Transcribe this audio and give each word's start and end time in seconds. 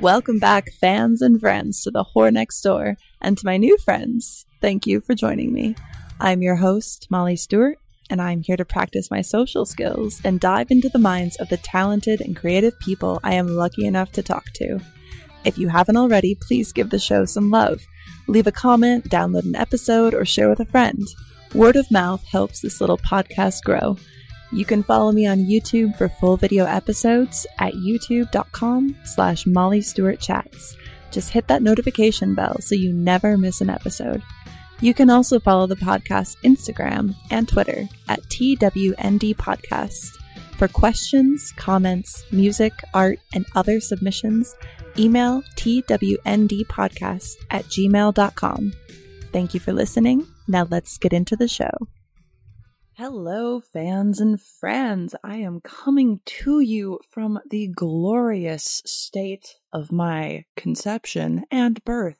Welcome 0.00 0.38
back, 0.38 0.70
fans 0.80 1.22
and 1.22 1.40
friends, 1.40 1.82
to 1.82 1.90
the 1.90 2.04
Whore 2.04 2.32
Next 2.32 2.60
Door, 2.60 2.98
and 3.20 3.36
to 3.36 3.44
my 3.44 3.56
new 3.56 3.76
friends, 3.78 4.46
thank 4.60 4.86
you 4.86 5.00
for 5.00 5.12
joining 5.12 5.52
me. 5.52 5.74
I'm 6.20 6.40
your 6.40 6.54
host, 6.54 7.08
Molly 7.10 7.34
Stewart, 7.34 7.78
and 8.08 8.22
I'm 8.22 8.42
here 8.42 8.56
to 8.56 8.64
practice 8.64 9.10
my 9.10 9.22
social 9.22 9.66
skills 9.66 10.20
and 10.22 10.38
dive 10.38 10.70
into 10.70 10.88
the 10.88 11.00
minds 11.00 11.34
of 11.38 11.48
the 11.48 11.56
talented 11.56 12.20
and 12.20 12.36
creative 12.36 12.78
people 12.78 13.18
I 13.24 13.34
am 13.34 13.48
lucky 13.48 13.86
enough 13.86 14.12
to 14.12 14.22
talk 14.22 14.44
to. 14.54 14.78
If 15.44 15.58
you 15.58 15.68
haven't 15.68 15.96
already, 15.96 16.36
please 16.36 16.72
give 16.72 16.90
the 16.90 17.00
show 17.00 17.24
some 17.24 17.50
love. 17.50 17.80
Leave 18.28 18.46
a 18.46 18.52
comment, 18.52 19.10
download 19.10 19.46
an 19.46 19.56
episode, 19.56 20.14
or 20.14 20.24
share 20.24 20.48
with 20.48 20.60
a 20.60 20.64
friend. 20.64 21.02
Word 21.54 21.74
of 21.74 21.90
mouth 21.90 22.24
helps 22.30 22.60
this 22.60 22.80
little 22.80 22.98
podcast 22.98 23.64
grow. 23.64 23.96
You 24.50 24.64
can 24.64 24.82
follow 24.82 25.12
me 25.12 25.26
on 25.26 25.44
YouTube 25.44 25.96
for 25.98 26.08
full 26.08 26.36
video 26.36 26.64
episodes 26.64 27.46
at 27.58 27.74
youtube.com 27.74 28.96
slash 29.04 29.46
Molly 29.46 29.82
Stewart 29.82 30.20
Chats. 30.20 30.76
Just 31.10 31.30
hit 31.30 31.46
that 31.48 31.62
notification 31.62 32.34
bell 32.34 32.56
so 32.60 32.74
you 32.74 32.92
never 32.92 33.36
miss 33.36 33.60
an 33.60 33.70
episode. 33.70 34.22
You 34.80 34.94
can 34.94 35.10
also 35.10 35.40
follow 35.40 35.66
the 35.66 35.76
podcast 35.76 36.36
Instagram 36.44 37.14
and 37.30 37.48
Twitter 37.48 37.88
at 38.08 38.22
TWND 38.24 39.34
Podcast. 39.36 40.14
For 40.56 40.68
questions, 40.68 41.52
comments, 41.56 42.24
music, 42.32 42.72
art, 42.94 43.18
and 43.34 43.46
other 43.54 43.80
submissions, 43.80 44.54
email 44.98 45.42
twndpodcast 45.56 47.36
at 47.50 47.64
gmail.com. 47.66 48.72
Thank 49.32 49.54
you 49.54 49.60
for 49.60 49.72
listening. 49.72 50.26
Now 50.46 50.66
let's 50.70 50.98
get 50.98 51.12
into 51.12 51.36
the 51.36 51.48
show. 51.48 51.70
Hello, 52.98 53.60
fans 53.60 54.18
and 54.18 54.42
friends. 54.42 55.14
I 55.22 55.36
am 55.36 55.60
coming 55.60 56.18
to 56.24 56.58
you 56.58 56.98
from 57.08 57.38
the 57.48 57.68
glorious 57.68 58.82
state 58.84 59.54
of 59.72 59.92
my 59.92 60.46
conception 60.56 61.44
and 61.48 61.80
birth, 61.84 62.18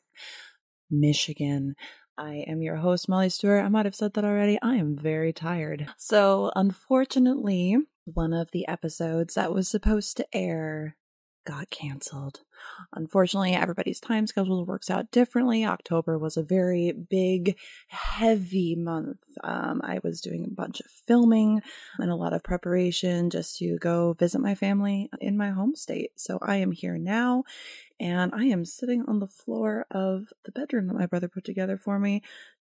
Michigan. 0.89 1.75
I 2.17 2.45
am 2.47 2.63
your 2.63 2.77
host, 2.77 3.09
Molly 3.09 3.29
Stewart. 3.29 3.65
I 3.65 3.69
might 3.69 3.87
have 3.87 3.97
said 3.97 4.15
that 4.15 4.25
already. 4.25 4.57
I 4.63 4.77
am 4.77 4.97
very 4.97 5.33
tired. 5.33 5.89
So, 5.99 6.53
unfortunately, 6.55 7.77
one 8.05 8.33
of 8.33 8.53
the 8.53 8.69
episodes 8.69 9.35
that 9.35 9.53
was 9.53 9.69
supposed 9.69 10.17
to 10.19 10.27
air 10.33 10.97
got 11.45 11.71
canceled. 11.71 12.41
Unfortunately, 12.93 13.55
everybody's 13.55 14.01
time 14.01 14.27
schedule 14.27 14.65
works 14.65 14.91
out 14.91 15.11
differently. 15.11 15.65
October 15.65 16.19
was 16.19 16.37
a 16.37 16.43
very 16.43 16.93
big, 16.93 17.57
heavy 17.89 18.75
month. 18.77 19.19
Um, 19.43 19.81
I 19.85 20.01
was 20.03 20.21
doing 20.21 20.45
a 20.45 20.55
bunch 20.55 20.81
of 20.81 20.91
filming 21.07 21.63
and 21.99 22.11
a 22.11 22.17
lot 22.17 22.33
of 22.33 22.43
preparation 22.43 23.31
just 23.31 23.59
to 23.59 23.79
go 23.79 24.13
visit 24.13 24.41
my 24.41 24.55
family 24.55 25.09
in 25.21 25.37
my 25.37 25.51
home 25.51 25.75
state. 25.75 26.13
So 26.17 26.39
I 26.43 26.57
am 26.57 26.73
here 26.73 26.99
now 26.99 27.45
and 28.01 28.33
I 28.35 28.45
am 28.45 28.65
sitting 28.65 29.05
on 29.09 29.19
the 29.19 29.27
floor 29.27 29.87
of 29.91 30.33
the 30.45 30.53
bedroom 30.53 30.89
that 30.89 30.99
my 30.99 31.07
brother 31.07 31.29
put 31.29 31.45
together 31.45 31.79
for 31.79 31.99
me, 31.99 32.23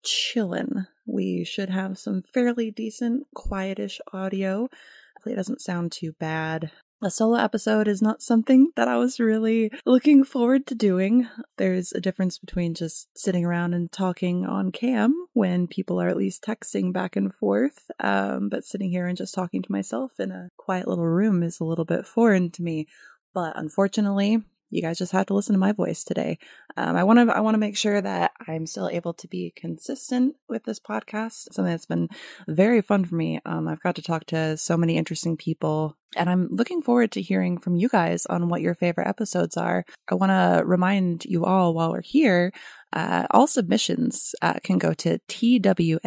chillin'. 0.05 0.87
We 1.07 1.45
should 1.45 1.71
have 1.71 1.99
some 1.99 2.23
fairly 2.23 2.71
decent, 2.71 3.27
quietish 3.37 4.01
audio. 4.13 4.69
Hopefully, 5.17 5.35
it 5.35 5.37
doesn't 5.37 5.61
sound 5.61 5.93
too 5.93 6.13
bad 6.19 6.71
a 7.03 7.11
solo 7.11 7.39
episode 7.39 7.89
is 7.89 8.03
not 8.03 8.23
something 8.23 8.73
that 8.77 8.89
I 8.89 8.97
was 8.97 9.19
really 9.19 9.71
looking 9.87 10.23
forward 10.25 10.67
to 10.67 10.75
doing. 10.75 11.29
There's 11.57 11.93
a 11.93 12.01
difference 12.01 12.39
between 12.39 12.75
just 12.75 13.09
sitting 13.17 13.45
around 13.45 13.75
and 13.75 13.91
talking 13.91 14.45
on 14.45 14.71
cam 14.71 15.15
when 15.33 15.67
people 15.67 16.01
are 16.01 16.09
at 16.09 16.17
least 16.17 16.45
texting 16.45 16.93
back 16.93 17.17
and 17.17 17.35
forth. 17.35 17.91
Um, 18.01 18.49
but 18.49 18.65
sitting 18.65 18.91
here 18.91 19.07
and 19.07 19.17
just 19.17 19.35
talking 19.35 19.63
to 19.63 19.73
myself 19.73 20.13
in 20.19 20.31
a 20.31 20.51
quiet 20.57 20.87
little 20.87 21.07
room 21.07 21.43
is 21.43 21.61
a 21.61 21.65
little 21.65 21.87
bit 21.87 22.07
foreign 22.07 22.51
to 22.53 22.63
me. 22.63 22.87
But 23.33 23.57
unfortunately, 23.57 24.43
you 24.71 24.81
guys 24.83 24.99
just 24.99 25.13
have 25.13 25.27
to 25.27 25.35
listen 25.35 25.53
to 25.53 25.59
my 25.59 25.73
voice 25.73 26.05
today. 26.05 26.39
Um, 26.77 26.97
I 26.97 27.05
want 27.05 27.19
to 27.19 27.37
I 27.37 27.41
want 27.41 27.55
to 27.55 27.59
make 27.59 27.77
sure 27.77 28.01
that 28.01 28.33
I'm 28.47 28.67
still 28.67 28.89
able 28.89 29.13
to 29.15 29.29
be 29.29 29.53
consistent 29.57 30.37
with 30.49 30.65
this 30.65 30.81
podcast. 30.81 31.53
Something 31.53 31.73
that's 31.73 31.87
been 31.87 32.09
very 32.49 32.81
fun 32.81 33.05
for 33.05 33.17
me. 33.17 33.41
Um, 33.45 33.69
I've 33.69 33.81
got 33.81 33.97
to 33.97 34.03
talk 34.03 34.25
to 34.27 34.57
so 34.57 34.77
many 34.77 34.97
interesting 34.97 35.37
people, 35.37 35.97
and 36.17 36.31
I'm 36.31 36.49
looking 36.51 36.83
forward 36.83 37.11
to 37.13 37.23
hearing 37.23 37.59
from 37.59 37.77
you 37.77 37.89
guys 37.89 38.27
on 38.27 38.49
what 38.49 38.61
your 38.61 38.75
favorite 38.75 39.09
episodes 39.09 39.57
are. 39.57 39.85
I 40.09 40.15
want 40.15 40.31
to 40.31 40.63
remind 40.65 41.25
you 41.25 41.45
all 41.45 41.75
while 41.75 41.91
we're 41.91 42.03
here. 42.03 42.53
Uh, 42.93 43.27
all 43.31 43.47
submissions 43.47 44.35
uh, 44.43 44.55
can 44.65 44.79
go 44.79 44.93
to 44.95 45.21
twndpodcast 45.29 46.01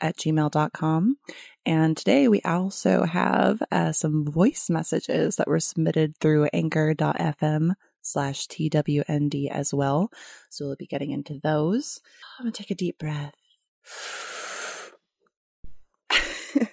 at 0.00 0.16
gmail.com. 0.16 1.16
And 1.66 1.96
today 1.96 2.28
we 2.28 2.40
also 2.42 3.04
have 3.04 3.62
uh, 3.70 3.92
some 3.92 4.24
voice 4.24 4.70
messages 4.70 5.36
that 5.36 5.48
were 5.48 5.60
submitted 5.60 6.16
through 6.16 6.48
anchor.fm 6.52 7.74
slash 8.02 8.46
TWND 8.46 9.50
as 9.50 9.74
well. 9.74 10.10
So 10.48 10.66
we'll 10.66 10.76
be 10.76 10.86
getting 10.86 11.10
into 11.10 11.38
those. 11.42 12.00
I'm 12.38 12.44
going 12.44 12.52
to 12.52 12.62
take 12.62 12.70
a 12.70 12.74
deep 12.74 12.98
breath. 12.98 13.34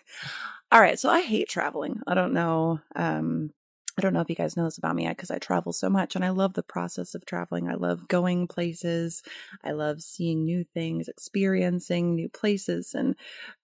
All 0.72 0.82
right. 0.82 0.98
So 1.00 1.10
I 1.10 1.22
hate 1.22 1.50
traveling. 1.50 2.02
I 2.08 2.14
don't 2.14 2.34
know. 2.34 2.80
Um, 2.96 3.52
I 3.98 4.04
don't 4.04 4.14
know 4.14 4.22
if 4.22 4.30
you 4.30 4.36
guys 4.36 4.56
know 4.56 4.66
this 4.66 4.78
about 4.78 4.96
me 4.96 5.08
because 5.08 5.32
I 5.32 5.40
travel 5.40 5.74
so 5.74 5.90
much 5.90 6.16
and 6.16 6.24
I 6.24 6.30
love 6.30 6.54
the 6.54 6.62
process 6.62 7.16
of 7.16 7.26
traveling. 7.26 7.68
I 7.68 7.74
love 7.74 8.08
going 8.08 8.48
places. 8.48 9.24
I 9.64 9.72
love 9.72 10.04
seeing 10.04 10.46
new 10.46 10.64
things, 10.64 11.08
experiencing 11.08 12.14
new 12.14 12.30
places 12.30 12.94
and 12.94 13.16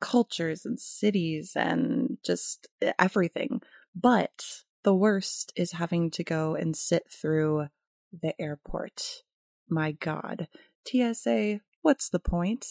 cultures 0.01 0.65
and 0.65 0.79
cities 0.79 1.51
and 1.55 2.17
just 2.25 2.67
eh, 2.81 2.93
everything. 2.97 3.61
But 3.95 4.63
the 4.83 4.95
worst 4.95 5.53
is 5.55 5.73
having 5.73 6.09
to 6.11 6.23
go 6.23 6.55
and 6.55 6.75
sit 6.75 7.03
through 7.11 7.67
the 8.11 8.33
airport. 8.41 9.21
My 9.69 9.91
God. 9.91 10.47
TSA, 10.87 11.61
what's 11.83 12.09
the 12.09 12.19
point? 12.19 12.65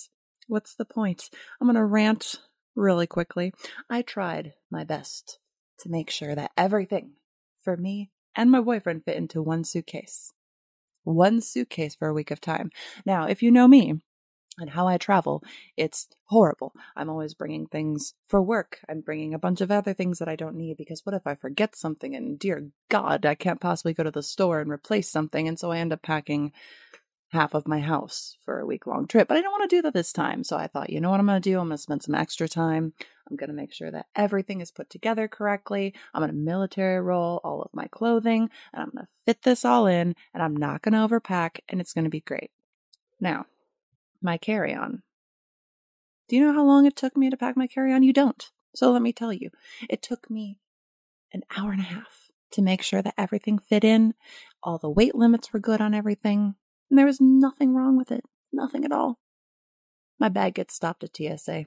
What's 0.49 0.75
the 0.75 0.85
point? 0.85 1.31
I'm 1.61 1.69
going 1.69 1.77
to 1.77 1.85
rant 1.85 2.41
really 2.75 3.07
quickly. 3.07 3.55
I 3.89 4.03
tried 4.03 4.55
my 4.69 4.83
best 4.83 5.39
to 5.79 5.89
make 5.89 6.11
sure 6.11 6.35
that 6.35 6.51
everything 6.57 7.13
for 7.63 7.77
me 7.77 8.11
and 8.35 8.51
my 8.51 8.61
boyfriend 8.61 9.05
fit 9.05 9.17
into 9.17 9.43
one 9.43 9.65
suitcase. 9.65 10.33
One 11.05 11.41
suitcase 11.41 11.95
for 11.95 12.09
a 12.09 12.15
week 12.15 12.31
of 12.31 12.41
time. 12.41 12.71
Now, 13.05 13.27
if 13.27 13.43
you 13.43 13.51
know 13.51 13.67
me 13.67 14.01
and 14.59 14.71
how 14.71 14.87
I 14.87 14.99
travel, 14.99 15.43
it's 15.77 16.09
horrible. 16.27 16.73
I'm 16.95 17.09
always 17.09 17.35
bringing 17.35 17.67
things 17.67 18.15
for 18.27 18.41
work. 18.41 18.79
I'm 18.89 19.01
bringing 19.01 19.35
a 19.35 19.39
bunch 19.39 19.61
of 19.61 19.71
other 19.71 19.95
things 19.95 20.19
that 20.19 20.29
I 20.29 20.37
don't 20.37 20.57
need 20.57 20.77
because 20.77 21.05
what 21.05 21.15
if 21.15 21.27
I 21.27 21.35
forget 21.35 21.75
something 21.75 22.15
and 22.15 22.39
dear 22.39 22.69
God, 22.89 23.27
I 23.27 23.35
can't 23.35 23.61
possibly 23.61 23.95
go 23.95 24.03
to 24.03 24.11
the 24.11 24.23
store 24.23 24.61
and 24.61 24.71
replace 24.71 25.11
something. 25.11 25.49
And 25.49 25.59
so 25.59 25.71
I 25.73 25.79
end 25.79 25.93
up 25.93 26.03
packing 26.03 26.53
half 27.33 27.55
of 27.55 27.67
my 27.67 27.81
house 27.81 28.37
for 28.45 28.61
a 28.61 28.67
week 28.67 28.87
long 28.87 29.07
trip. 29.07 29.27
But 29.27 29.39
I 29.39 29.41
don't 29.41 29.53
want 29.53 29.69
to 29.69 29.77
do 29.77 29.83
that 29.83 29.95
this 29.95 30.13
time. 30.13 30.45
So 30.45 30.57
I 30.57 30.67
thought, 30.67 30.91
you 30.91 31.01
know 31.01 31.11
what 31.11 31.19
I'm 31.19 31.27
going 31.27 31.41
to 31.41 31.51
do? 31.51 31.59
I'm 31.59 31.69
going 31.69 31.79
to 31.79 31.83
spend 31.83 32.03
some 32.03 32.15
extra 32.15 32.47
time. 32.47 32.93
I'm 33.29 33.37
going 33.37 33.49
to 33.49 33.57
make 33.57 33.73
sure 33.73 33.91
that 33.91 34.07
everything 34.15 34.61
is 34.61 34.71
put 34.71 34.91
together 34.91 35.29
correctly. 35.29 35.95
I'm 36.13 36.21
going 36.21 36.31
to 36.31 36.37
military 36.37 37.01
roll 37.01 37.41
all 37.43 37.63
of 37.63 37.71
my 37.73 37.87
clothing 37.87 38.51
and 38.75 38.83
I'm 38.83 38.91
going 38.91 39.07
to 39.07 39.13
fit 39.25 39.43
this 39.43 39.65
all 39.65 39.87
in 39.87 40.15
and 40.35 40.43
I'm 40.43 40.55
not 40.55 40.83
going 40.83 40.93
to 40.93 40.99
overpack 40.99 41.61
and 41.71 41.81
it's 41.81 41.95
going 41.95 42.05
to 42.05 42.11
be 42.11 42.21
great. 42.21 42.51
Now, 43.19 43.47
my 44.21 44.37
carry 44.37 44.75
on. 44.75 45.03
Do 46.29 46.37
you 46.37 46.45
know 46.45 46.53
how 46.53 46.65
long 46.65 46.85
it 46.85 46.97
took 46.97 47.17
me 47.17 47.31
to 47.31 47.37
pack 47.37 47.57
my 47.57 47.67
carry 47.67 47.95
on? 47.95 48.03
You 48.03 48.13
don't. 48.13 48.51
So 48.75 48.93
let 48.93 49.03
me 49.03 49.13
tell 49.13 49.33
you, 49.33 49.51
it 49.89 50.03
took 50.03 50.31
me 50.31 50.59
an 51.33 51.43
hour 51.57 51.73
and 51.73 51.81
a 51.81 51.85
half 51.85 52.31
to 52.53 52.63
make 52.63 52.83
sure 52.83 53.01
that 53.01 53.15
everything 53.17 53.59
fit 53.59 53.85
in. 53.85 54.15
All 54.63 54.77
the 54.77 54.91
weight 54.91 55.15
limits 55.15 55.53
were 55.53 55.61
good 55.61 55.81
on 55.81 55.95
everything. 55.95 56.57
And 56.93 56.99
there 56.99 57.07
was 57.07 57.23
nothing 57.23 57.75
wrong 57.75 57.97
with 57.97 58.13
it. 58.13 58.23
Nothing 58.53 58.85
at 58.85 58.93
all. 58.93 59.19
My 60.21 60.29
bag 60.29 60.57
gets 60.57 60.75
stopped 60.75 61.03
at 61.03 61.17
TSA. 61.17 61.65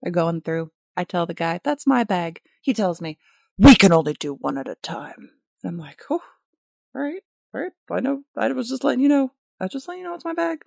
They're 0.00 0.10
going 0.10 0.40
through. 0.40 0.70
I 0.96 1.04
tell 1.04 1.26
the 1.26 1.34
guy, 1.34 1.60
that's 1.62 1.86
my 1.86 2.02
bag. 2.02 2.40
He 2.62 2.72
tells 2.72 3.02
me, 3.02 3.18
we 3.58 3.74
can 3.74 3.92
only 3.92 4.14
do 4.14 4.32
one 4.32 4.56
at 4.56 4.68
a 4.68 4.76
time. 4.76 5.32
And 5.62 5.68
I'm 5.68 5.76
like, 5.76 6.04
oh, 6.08 6.22
all 6.94 7.02
right, 7.02 7.22
all 7.54 7.60
right. 7.60 7.72
I 7.90 8.00
know. 8.00 8.22
I 8.34 8.50
was 8.52 8.70
just 8.70 8.84
letting 8.84 9.00
you 9.00 9.08
know. 9.10 9.32
I 9.60 9.64
was 9.66 9.72
just 9.72 9.86
letting 9.86 10.02
you 10.02 10.08
know 10.08 10.14
it's 10.14 10.24
my 10.24 10.32
bag. 10.32 10.62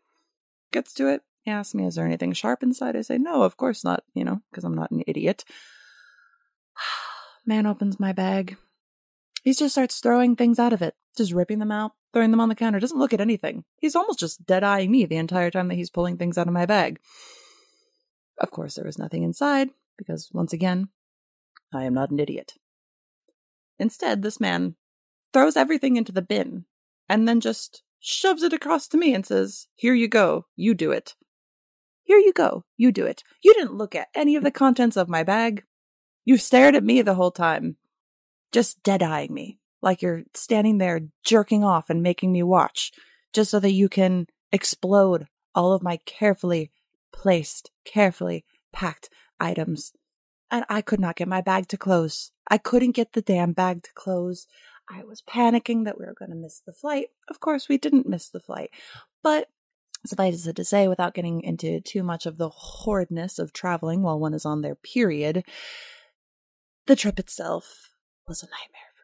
Gets 0.72 0.94
to 0.94 1.08
it. 1.08 1.24
He 1.42 1.50
asks 1.50 1.74
me, 1.74 1.88
is 1.88 1.96
there 1.96 2.06
anything 2.06 2.34
sharp 2.34 2.62
inside? 2.62 2.96
I 2.96 3.02
say, 3.02 3.18
no, 3.18 3.42
of 3.42 3.58
course 3.58 3.84
not, 3.84 4.04
you 4.14 4.24
know, 4.24 4.42
because 4.52 4.64
I'm 4.64 4.76
not 4.76 4.92
an 4.92 5.02
idiot. 5.08 5.44
Man 7.48 7.66
opens 7.66 8.00
my 8.00 8.14
bag. 8.14 8.58
He 9.42 9.54
just 9.54 9.74
starts 9.74 10.00
throwing 10.00 10.36
things 10.36 10.60
out 10.60 10.72
of 10.72 10.84
it, 10.84 10.94
just 11.18 11.34
ripping 11.34 11.58
them 11.58 11.72
out, 11.72 11.94
throwing 12.16 12.32
them 12.32 12.40
on 12.40 12.48
the 12.48 12.56
counter, 12.56 12.80
doesn't 12.80 12.98
look 12.98 13.12
at 13.12 13.20
anything. 13.20 13.66
He's 13.78 13.94
almost 13.94 14.20
just 14.20 14.46
dead 14.46 14.64
eyeing 14.64 14.90
me 14.90 15.06
the 15.06 15.18
entire 15.18 15.52
time 15.52 15.68
that 15.68 15.76
he's 15.76 15.90
pulling 15.90 16.16
things 16.16 16.38
out 16.38 16.48
of 16.48 16.54
my 16.54 16.66
bag. 16.66 16.98
Of 18.40 18.52
course, 18.52 18.76
there 18.76 18.86
was 18.86 18.98
nothing 18.98 19.24
inside, 19.24 19.72
because 19.98 20.30
once 20.32 20.54
again, 20.54 20.88
I 21.74 21.84
am 21.84 21.94
not 21.94 22.12
an 22.12 22.22
idiot. 22.22 22.54
Instead, 23.78 24.22
this 24.22 24.40
man 24.40 24.76
throws 25.34 25.58
everything 25.58 25.98
into 25.98 26.14
the 26.14 26.22
bin 26.22 26.64
and 27.10 27.28
then 27.28 27.42
just 27.42 27.84
shoves 28.00 28.44
it 28.44 28.54
across 28.54 28.88
to 28.88 28.98
me 28.98 29.14
and 29.14 29.26
says, 29.26 29.68
Here 29.76 29.94
you 29.94 30.08
go, 30.08 30.46
you 30.56 30.74
do 30.74 30.94
it. 30.94 31.16
Here 32.04 32.20
you 32.20 32.32
go, 32.32 32.64
you 32.78 32.94
do 32.94 33.06
it. 33.06 33.24
You 33.44 33.54
didn't 33.54 33.76
look 33.76 33.94
at 33.94 34.08
any 34.16 34.38
of 34.38 34.44
the 34.44 34.52
contents 34.52 34.96
of 34.96 35.10
my 35.10 35.24
bag. 35.24 35.66
You 36.24 36.38
stared 36.38 36.76
at 36.76 36.84
me 36.86 37.02
the 37.02 37.16
whole 37.16 37.32
time 37.32 37.76
just 38.54 38.82
dead 38.84 39.04
eyeing 39.04 39.34
me. 39.34 39.60
Like 39.82 40.02
you're 40.02 40.24
standing 40.34 40.78
there 40.78 41.02
jerking 41.24 41.64
off 41.64 41.90
and 41.90 42.02
making 42.02 42.32
me 42.32 42.44
watch 42.44 42.92
just 43.34 43.52
so 43.52 43.60
that 43.60 43.72
you 43.72 43.90
can 43.90 44.28
explode 44.52 45.28
all 45.54 45.74
of 45.74 45.84
my 45.84 45.98
carefully 46.06 46.72
placed, 47.14 47.72
carefully 47.86 48.46
packed 48.74 49.10
items. 49.40 49.94
And 50.52 50.66
I 50.70 50.82
could 50.82 51.00
not 51.00 51.16
get 51.16 51.28
my 51.28 51.42
bag 51.42 51.68
to 51.70 51.78
close. 51.78 52.32
I 52.50 52.58
couldn't 52.58 52.92
get 52.92 53.14
the 53.14 53.22
damn 53.22 53.54
bag 53.54 53.84
to 53.84 53.94
close. 53.94 54.48
I 54.90 55.04
was 55.04 55.22
panicking 55.22 55.86
that 55.86 56.00
we 56.00 56.06
were 56.06 56.16
going 56.18 56.32
to 56.32 56.38
miss 56.38 56.62
the 56.66 56.74
flight. 56.74 57.08
Of 57.30 57.40
course, 57.40 57.68
we 57.68 57.78
didn't 57.78 58.08
miss 58.08 58.30
the 58.30 58.40
flight. 58.40 58.70
But 59.24 59.50
suffice 60.06 60.46
it 60.46 60.56
to 60.56 60.64
say, 60.64 60.88
without 60.88 61.16
getting 61.16 61.42
into 61.42 61.82
too 61.82 62.04
much 62.04 62.26
of 62.26 62.38
the 62.38 62.50
horridness 62.50 63.40
of 63.40 63.54
traveling 63.54 64.04
while 64.04 64.20
one 64.20 64.34
is 64.34 64.46
on 64.46 64.62
their 64.62 64.76
period, 64.76 65.44
the 66.86 66.96
trip 66.96 67.20
itself 67.20 67.92
was 68.28 68.44
a 68.44 68.46
nightmare. 68.46 68.95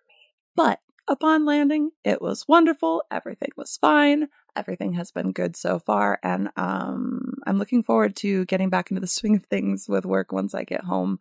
But 0.55 0.79
upon 1.07 1.45
landing, 1.45 1.91
it 2.03 2.21
was 2.21 2.47
wonderful. 2.47 3.03
Everything 3.11 3.49
was 3.57 3.77
fine. 3.77 4.27
Everything 4.55 4.93
has 4.93 5.11
been 5.11 5.31
good 5.31 5.55
so 5.55 5.79
far. 5.79 6.19
And 6.23 6.49
um, 6.57 7.35
I'm 7.47 7.57
looking 7.57 7.83
forward 7.83 8.15
to 8.17 8.45
getting 8.45 8.69
back 8.69 8.91
into 8.91 9.01
the 9.01 9.07
swing 9.07 9.35
of 9.35 9.45
things 9.45 9.87
with 9.87 10.05
work 10.05 10.31
once 10.31 10.53
I 10.53 10.63
get 10.63 10.83
home. 10.83 11.19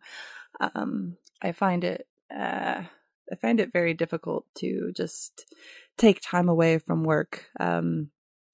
Um, 0.59 1.17
I 1.41 1.51
find 1.51 1.83
it. 1.83 2.07
Uh, 2.33 2.83
I 3.31 3.35
find 3.35 3.59
it 3.59 3.71
very 3.71 3.93
difficult 3.93 4.45
to 4.57 4.91
just 4.95 5.45
take 5.97 6.19
time 6.21 6.49
away 6.49 6.79
from 6.79 7.03
work. 7.03 7.45
Um, 7.59 8.09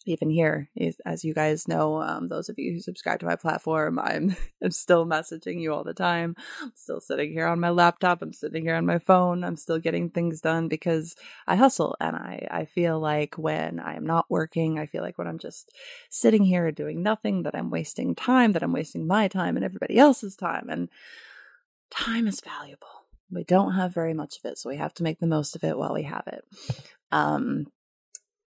even 0.07 0.29
here, 0.29 0.69
as 1.05 1.23
you 1.23 1.33
guys 1.33 1.67
know, 1.67 2.01
um, 2.01 2.27
those 2.27 2.49
of 2.49 2.57
you 2.57 2.73
who 2.73 2.79
subscribe 2.79 3.19
to 3.19 3.25
my 3.25 3.35
platform, 3.35 3.99
I'm, 3.99 4.35
I'm 4.63 4.71
still 4.71 5.05
messaging 5.05 5.61
you 5.61 5.73
all 5.73 5.83
the 5.83 5.93
time. 5.93 6.35
I'm 6.61 6.71
still 6.75 6.99
sitting 6.99 7.31
here 7.31 7.47
on 7.47 7.59
my 7.59 7.69
laptop. 7.69 8.21
I'm 8.21 8.33
sitting 8.33 8.63
here 8.63 8.75
on 8.75 8.85
my 8.85 8.99
phone. 8.99 9.43
I'm 9.43 9.55
still 9.55 9.79
getting 9.79 10.09
things 10.09 10.41
done 10.41 10.67
because 10.67 11.15
I 11.47 11.55
hustle. 11.55 11.95
And 11.99 12.15
I, 12.15 12.47
I 12.49 12.65
feel 12.65 12.99
like 12.99 13.35
when 13.37 13.79
I'm 13.79 14.05
not 14.05 14.25
working, 14.29 14.79
I 14.79 14.85
feel 14.85 15.01
like 15.01 15.17
when 15.17 15.27
I'm 15.27 15.39
just 15.39 15.71
sitting 16.09 16.43
here 16.43 16.71
doing 16.71 17.03
nothing, 17.03 17.43
that 17.43 17.55
I'm 17.55 17.69
wasting 17.69 18.15
time, 18.15 18.53
that 18.53 18.63
I'm 18.63 18.73
wasting 18.73 19.07
my 19.07 19.27
time 19.27 19.55
and 19.55 19.65
everybody 19.65 19.97
else's 19.97 20.35
time. 20.35 20.69
And 20.69 20.89
time 21.89 22.27
is 22.27 22.41
valuable. 22.41 22.87
We 23.29 23.43
don't 23.43 23.73
have 23.73 23.93
very 23.93 24.13
much 24.13 24.37
of 24.37 24.49
it, 24.49 24.57
so 24.57 24.69
we 24.69 24.77
have 24.77 24.93
to 24.95 25.03
make 25.03 25.19
the 25.19 25.27
most 25.27 25.55
of 25.55 25.63
it 25.63 25.77
while 25.77 25.93
we 25.93 26.03
have 26.03 26.23
it. 26.27 26.45
Um, 27.11 27.67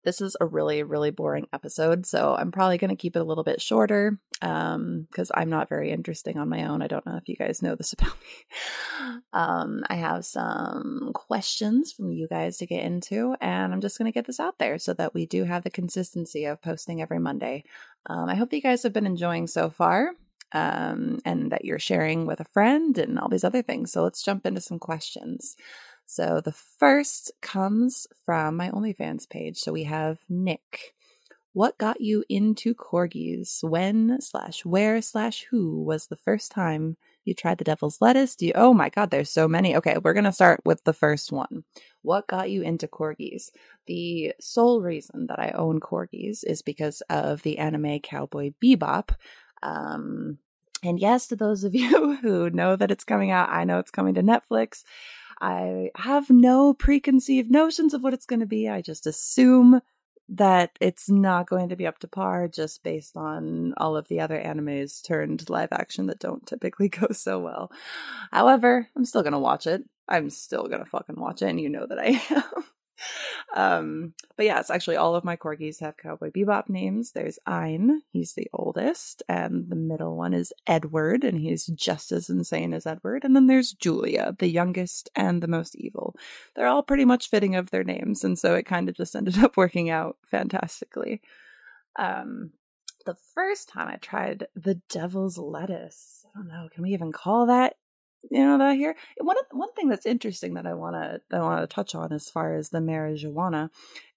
this 0.05 0.21
is 0.21 0.37
a 0.41 0.47
really, 0.47 0.83
really 0.83 1.11
boring 1.11 1.47
episode, 1.53 2.07
so 2.07 2.35
I'm 2.39 2.53
probably 2.53 2.79
going 2.79 2.91
to 2.91 2.97
keep 2.97 3.17
it 3.17 3.21
a 3.21 3.25
little 3.25 3.45
bit 3.45 3.61
shorter 3.61 4.19
because 4.41 4.73
um, 4.75 5.07
I'm 5.35 5.51
not 5.51 5.69
very 5.69 5.91
interesting 5.91 6.39
on 6.39 6.49
my 6.49 6.65
own. 6.65 6.83
I 6.83 6.87
don't 6.87 7.05
know 7.05 7.17
if 7.17 7.29
you 7.29 7.37
guys 7.37 7.63
know 7.63 7.75
this 7.75 7.93
about 7.99 8.15
me. 8.21 9.19
Um, 9.33 9.83
I 9.89 9.97
have 9.97 10.25
some 10.25 11.11
questions 11.15 11.93
from 11.93 12.11
you 12.11 12.29
guys 12.29 12.59
to 12.59 12.67
get 12.67 12.85
into, 12.85 13.35
and 13.41 13.73
I'm 13.73 13.81
just 13.81 13.99
going 13.99 14.11
to 14.11 14.15
get 14.15 14.27
this 14.27 14.41
out 14.41 14.59
there 14.59 14.79
so 14.79 14.95
that 14.95 15.15
we 15.15 15.27
do 15.27 15.45
have 15.45 15.65
the 15.65 15.71
consistency 15.71 16.45
of 16.45 16.63
posting 16.63 17.03
every 17.03 17.19
Monday. 17.19 17.65
Um, 18.07 18.29
I 18.29 18.35
hope 18.35 18.53
you 18.53 18.63
guys 18.63 18.83
have 18.85 18.93
been 18.93 19.07
enjoying 19.07 19.47
so 19.47 19.71
far. 19.71 20.13
Um, 20.53 21.19
and 21.27 21.53
that 21.53 21.67
you're 21.67 21.79
sharing 21.79 22.25
with 22.25 22.41
a 22.41 22.47
friend 22.55 22.97
and 22.97 23.19
all 23.19 23.29
these 23.29 23.45
other 23.45 23.61
things. 23.61 23.93
So 23.93 24.03
let's 24.03 24.25
jump 24.25 24.47
into 24.47 24.63
some 24.63 24.79
questions. 24.79 25.57
So 26.11 26.41
the 26.43 26.53
first 26.53 27.33
comes 27.43 28.07
from 28.25 28.57
my 28.57 28.71
OnlyFans 28.71 29.29
page. 29.29 29.59
So 29.59 29.73
we 29.73 29.85
have 29.85 30.19
Nick. 30.27 30.95
What 31.53 31.77
got 31.77 32.01
you 32.01 32.25
into 32.31 32.75
corgis? 32.75 33.63
When 33.63 34.19
slash 34.23 34.65
where 34.65 35.03
slash 35.03 35.47
who 35.51 35.83
was 35.83 36.07
the 36.07 36.17
first 36.17 36.51
time 36.51 36.97
you 37.27 37.35
tried 37.35 37.59
the 37.59 37.65
devil's 37.65 38.01
lettuce? 38.01 38.37
Do 38.37 38.47
you, 38.47 38.53
oh 38.55 38.73
my 38.73 38.89
god, 38.89 39.11
there's 39.11 39.31
so 39.31 39.47
many. 39.47 39.77
Okay, 39.77 39.99
we're 40.03 40.15
gonna 40.15 40.33
start 40.33 40.63
with 40.65 40.83
the 40.85 40.95
first 40.95 41.31
one. 41.31 41.65
What 42.01 42.27
got 42.27 42.51
you 42.51 42.63
into 42.63 42.89
corgis? 42.89 43.51
The 43.87 44.33
sole 44.41 44.81
reason 44.81 45.27
that 45.27 45.39
I 45.39 45.51
own 45.51 45.79
corgis 45.79 46.43
is 46.43 46.63
because 46.63 47.03
of 47.11 47.43
the 47.43 47.59
anime 47.59 47.99
Cowboy 48.01 48.53
Bebop. 48.65 49.11
Um, 49.63 50.39
and 50.83 50.99
yes, 50.99 51.27
to 51.27 51.37
those 51.37 51.65
of 51.65 51.75
you 51.75 52.17
who 52.17 52.49
know 52.49 52.77
that 52.77 52.91
it's 52.91 53.05
coming 53.05 53.31
out, 53.31 53.51
I 53.51 53.65
know 53.65 53.79
it's 53.79 53.91
coming 53.91 54.15
to 54.15 54.23
Netflix. 54.23 54.85
I 55.41 55.91
have 55.97 56.31
no 56.31 56.75
preconceived 56.75 57.51
notions 57.51 57.95
of 57.95 58.03
what 58.03 58.15
it's 58.15 58.27
going 58.27 58.41
to 58.41 58.47
be. 58.47 58.69
I 58.69 58.83
just 58.83 59.07
assume 59.07 59.81
that 60.31 60.77
it's 60.81 61.09
not 61.09 61.49
going 61.49 61.71
to 61.71 61.77
be 61.77 61.87
up 61.87 61.99
to 62.01 62.09
par 62.09 62.49
just 62.49 62.83
based 62.83 63.17
on 63.17 63.73
all 63.79 63.97
of 63.97 64.09
the 64.09 64.21
other 64.21 64.39
animes 64.39 65.03
turned 65.03 65.49
live 65.49 65.71
action 65.73 66.07
that 66.07 66.19
don't 66.19 66.47
typically 66.47 66.89
go 66.89 67.09
so 67.13 67.39
well. 67.39 67.73
However, 68.31 68.89
I'm 68.97 69.05
still 69.05 69.23
going 69.23 69.33
to 69.33 69.39
watch 69.39 69.67
it. 69.67 69.85
I'm 70.09 70.31
still 70.31 70.67
going 70.69 70.83
to 70.83 70.91
fucking 70.91 71.21
watch 71.21 71.43
it, 71.43 71.49
and 71.49 71.61
you 71.61 71.69
know 71.69 71.87
that 71.87 71.99
I 71.99 72.21
am 72.35 72.65
um, 73.55 74.13
but 74.37 74.47
yes, 74.47 74.69
actually, 74.71 74.97
all 74.97 75.15
of 75.15 75.25
my 75.25 75.37
corgis 75.37 75.81
have 75.81 75.97
Cowboy 75.97 76.31
Bebop 76.31 76.69
names. 76.69 77.13
There's 77.13 77.39
Ein, 77.47 78.03
he's 78.13 78.35
the 78.35 78.49
oldest, 78.53 79.23
and 79.29 79.71
the 79.71 79.77
middle 79.77 80.17
one 80.17 80.35
is 80.35 80.53
Edward, 80.67 81.25
and 81.25 81.39
he's 81.39 81.67
just 81.67 82.13
as 82.13 82.29
insane 82.29 82.75
as 82.75 82.87
Edward. 82.87 83.25
And 83.25 83.35
then 83.35 83.47
there's 83.47 83.73
Julia, 83.73 84.37
the 84.39 84.49
youngest 84.49 85.09
and 85.17 85.43
the 85.43 85.49
most 85.49 85.77
evil. 85.77 86.15
They're 86.55 86.67
all 86.67 86.83
pretty 86.83 87.07
much 87.07 87.31
fitting 87.31 87.55
of 87.55 87.71
their 87.71 87.85
names, 87.85 88.23
and 88.23 88.39
so 88.39 88.55
it 88.55 88.67
kind 88.67 88.89
of 88.89 88.97
just 88.97 89.17
ended 89.17 89.39
up 89.39 89.57
working 89.57 89.89
out 89.89 90.19
fantastically. 90.27 91.23
Um, 91.99 92.53
the 93.07 93.17
first 93.35 93.71
time 93.71 93.89
I 93.89 93.97
tried 93.97 94.47
the 94.55 94.75
devil's 94.91 95.39
lettuce, 95.39 96.27
I 96.35 96.39
don't 96.39 96.49
know, 96.49 96.69
can 96.73 96.83
we 96.83 96.93
even 96.93 97.13
call 97.13 97.47
that 97.47 97.77
you 98.31 98.45
know 98.45 98.59
that 98.59 98.77
here 98.77 98.97
one 99.19 99.37
one 99.53 99.73
thing 99.73 99.89
that's 99.89 100.07
interesting 100.07 100.55
that 100.55 100.67
I 100.67 100.75
want 100.75 100.97
to 100.97 101.37
I 101.37 101.41
want 101.41 101.69
to 101.69 101.75
touch 101.75 101.95
on 101.95 102.13
as 102.13 102.29
far 102.29 102.55
as 102.55 102.71
the 102.71 102.79
marijuana 102.79 103.71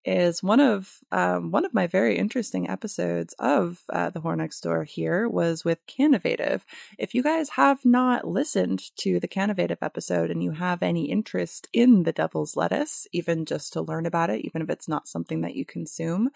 is 0.04 0.42
one 0.42 0.60
of 0.60 1.00
um, 1.12 1.52
one 1.52 1.66
of 1.66 1.74
my 1.74 1.88
very 1.88 2.18
interesting 2.18 2.70
episodes 2.70 3.36
of 3.40 3.84
uh, 3.92 4.10
the 4.10 4.20
Whore 4.20 4.38
Next 4.38 4.62
Door 4.62 4.86
here 4.86 5.28
was 5.30 5.64
with 5.64 5.86
Cannovative. 5.88 6.66
If 6.98 7.14
you 7.14 7.22
guys 7.22 7.50
have 7.50 7.86
not 7.86 8.28
listened 8.28 8.82
to 8.98 9.20
the 9.20 9.28
Cannovative 9.28 9.78
episode 9.82 10.32
and 10.32 10.44
you 10.44 10.52
have 10.52 10.82
any 10.82 11.10
interest 11.10 11.68
in 11.74 12.04
the 12.04 12.12
Devil's 12.12 12.56
Lettuce, 12.56 13.08
even 13.12 13.46
just 13.46 13.74
to 13.74 13.82
learn 13.82 14.06
about 14.06 14.30
it, 14.30 14.44
even 14.46 14.62
if 14.62 14.70
it's 14.70 14.88
not 14.88 15.08
something 15.08 15.42
that 15.42 15.56
you 15.56 15.66
consume, 15.66 16.30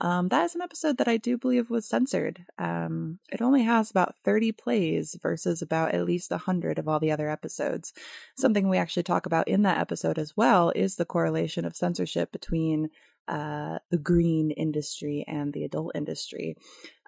um, 0.00 0.28
that 0.28 0.44
is 0.44 0.54
an 0.54 0.62
episode 0.62 0.98
that 0.98 1.08
I 1.08 1.16
do 1.16 1.38
believe 1.38 1.70
was 1.70 1.88
censored. 1.88 2.44
Um, 2.58 3.20
it 3.30 3.40
only 3.40 3.62
has 3.62 3.90
about 3.90 4.16
30 4.24 4.52
plays 4.52 5.16
versus 5.22 5.62
about 5.62 5.94
at 5.94 6.04
least 6.04 6.30
100 6.30 6.78
of 6.78 6.88
all 6.88 6.98
the 6.98 7.12
other 7.12 7.30
episodes. 7.30 7.92
Something 8.36 8.68
we 8.68 8.78
actually 8.78 9.04
talk 9.04 9.26
about 9.26 9.46
in 9.46 9.62
that 9.62 9.78
episode 9.78 10.18
as 10.18 10.36
well 10.36 10.72
is 10.74 10.96
the 10.96 11.04
correlation 11.04 11.64
of 11.64 11.76
censorship 11.76 12.32
between 12.32 12.90
uh, 13.28 13.78
the 13.90 13.98
green 13.98 14.50
industry 14.50 15.24
and 15.26 15.52
the 15.52 15.64
adult 15.64 15.92
industry. 15.94 16.56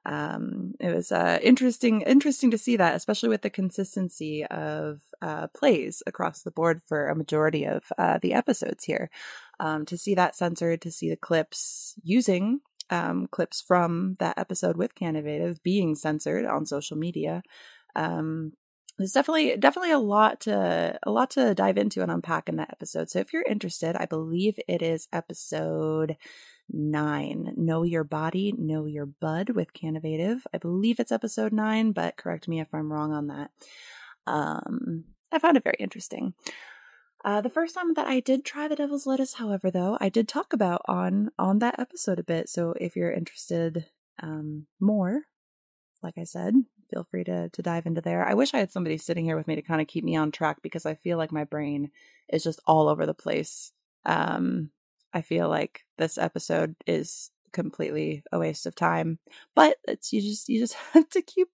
Um, 0.07 0.75
it 0.81 0.95
was 0.95 1.11
uh, 1.11 1.39
interesting, 1.43 2.03
interesting 2.03 2.51
to 2.51 2.59
see 2.59 2.77
that, 2.77 2.95
especially 2.95 3.31
with 3.31 3.43
the 3.43 3.51
consistency 3.51 4.45
of 4.45 5.01
uh, 5.23 5.47
plays 5.57 6.03
across 6.07 6.43
the 6.43 6.51
board 6.51 6.83
for 6.87 7.09
a 7.09 7.17
majority 7.17 7.65
of 7.65 7.85
uh, 7.97 8.19
the 8.21 8.35
episodes 8.35 8.85
here. 8.85 9.09
Um, 9.61 9.87
to 9.87 9.97
see 9.97 10.15
that 10.15 10.37
censored, 10.37 10.83
to 10.83 10.91
see 10.91 11.09
the 11.09 11.17
clips 11.17 11.95
using 12.03 12.61
um, 12.91 13.29
clips 13.31 13.63
from 13.63 14.17
that 14.19 14.37
episode 14.37 14.77
with 14.77 14.95
Cannovative 14.95 15.63
being 15.63 15.95
censored 15.95 16.45
on 16.45 16.67
social 16.67 16.99
media 16.99 17.43
um, 17.97 18.53
there's 18.99 19.13
definitely 19.13 19.57
definitely 19.57 19.91
a 19.91 19.99
lot 19.99 20.41
to 20.43 20.99
a 21.03 21.11
lot 21.11 21.31
to 21.31 21.55
dive 21.55 21.79
into 21.79 22.03
and 22.03 22.11
unpack 22.11 22.49
in 22.49 22.57
that 22.57 22.71
episode. 22.71 23.11
So 23.11 23.19
if 23.19 23.33
you're 23.33 23.43
interested, 23.43 23.97
I 23.97 24.07
believe 24.07 24.59
it 24.69 24.83
is 24.83 25.09
episode 25.13 26.17
nine. 26.71 27.53
Know 27.57 27.83
your 27.83 28.05
body, 28.05 28.53
know 28.57 28.87
your 28.87 29.07
bud 29.07 29.51
with 29.51 29.73
Cannovative. 29.73 30.47
I 30.55 30.59
believe 30.59 31.01
it's 31.01 31.13
episode 31.13 31.53
nine, 31.53 31.93
but 31.93 32.17
correct 32.17 32.49
me 32.49 32.61
if 32.61 32.73
I'm 32.73 32.93
wrong 32.93 33.13
on 33.13 33.27
that. 33.29 33.51
Um, 34.27 35.05
I 35.33 35.39
found 35.39 35.57
it 35.57 35.65
very 35.65 35.77
interesting. 35.81 36.35
Uh, 37.25 37.41
the 37.41 37.51
first 37.51 37.75
time 37.75 37.95
that 37.95 38.07
I 38.07 38.21
did 38.21 38.45
try 38.45 38.69
the 38.69 38.77
devil's 38.77 39.07
lettuce, 39.07 39.35
however, 39.35 39.71
though, 39.71 39.97
I 40.01 40.11
did 40.11 40.29
talk 40.29 40.53
about 40.53 40.83
on 40.87 41.31
on 41.39 41.59
that 41.61 41.79
episode 41.79 42.19
a 42.19 42.25
bit. 42.25 42.49
So 42.49 42.75
if 42.79 42.97
you're 42.97 43.11
interested 43.11 43.87
um, 44.23 44.67
more, 44.79 45.23
like 46.03 46.19
I 46.19 46.25
said, 46.25 46.55
feel 46.91 47.05
free 47.05 47.25
to 47.25 47.49
to 47.49 47.63
dive 47.63 47.87
into 47.87 48.01
there. 48.01 48.27
I 48.27 48.35
wish 48.35 48.55
I 48.55 48.59
had 48.59 48.71
somebody 48.73 48.99
sitting 48.99 49.25
here 49.25 49.37
with 49.37 49.47
me 49.47 49.57
to 49.57 49.63
kind 49.63 49.81
of 49.81 49.87
keep 49.87 50.05
me 50.05 50.17
on 50.17 50.31
track 50.31 50.59
because 50.63 50.87
I 50.87 50.95
feel 50.95 51.19
like 51.19 51.33
my 51.33 51.45
brain 51.45 51.91
is 52.29 52.45
just 52.45 52.61
all 52.67 52.89
over 52.89 53.07
the 53.07 53.15
place. 53.15 53.73
Um, 54.05 54.71
I 55.13 55.23
feel 55.23 55.49
like 55.49 55.85
this 55.97 56.19
episode 56.19 56.75
is 56.87 57.31
completely 57.53 58.23
a 58.33 58.39
waste 58.39 58.67
of 58.67 58.75
time, 58.75 59.19
but 59.55 59.79
it's 59.85 60.13
you 60.13 60.21
just 60.21 60.49
you 60.49 60.61
just 60.61 60.75
have 60.93 61.09
to 61.11 61.23
keep 61.23 61.49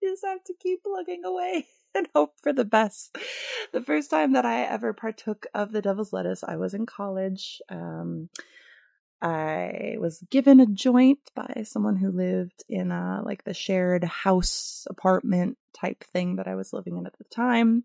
you 0.00 0.10
just 0.10 0.24
have 0.24 0.44
to 0.44 0.54
keep 0.60 0.82
plugging 0.84 1.24
away 1.24 1.66
and 1.94 2.08
hope 2.14 2.34
for 2.42 2.52
the 2.52 2.64
best. 2.64 3.16
The 3.72 3.82
first 3.82 4.10
time 4.10 4.32
that 4.34 4.44
I 4.44 4.62
ever 4.62 4.92
partook 4.92 5.46
of 5.54 5.72
the 5.72 5.82
devil's 5.82 6.12
lettuce, 6.12 6.44
I 6.44 6.56
was 6.56 6.74
in 6.74 6.86
college. 6.86 7.60
Um, 7.68 8.28
I 9.20 9.96
was 9.98 10.22
given 10.30 10.60
a 10.60 10.66
joint 10.66 11.18
by 11.34 11.62
someone 11.64 11.96
who 11.96 12.10
lived 12.10 12.64
in 12.68 12.92
a 12.92 13.22
like 13.24 13.44
the 13.44 13.54
shared 13.54 14.04
house 14.04 14.86
apartment 14.88 15.58
type 15.74 16.04
thing 16.04 16.36
that 16.36 16.46
I 16.46 16.54
was 16.54 16.72
living 16.72 16.96
in 16.96 17.06
at 17.06 17.18
the 17.18 17.24
time. 17.24 17.84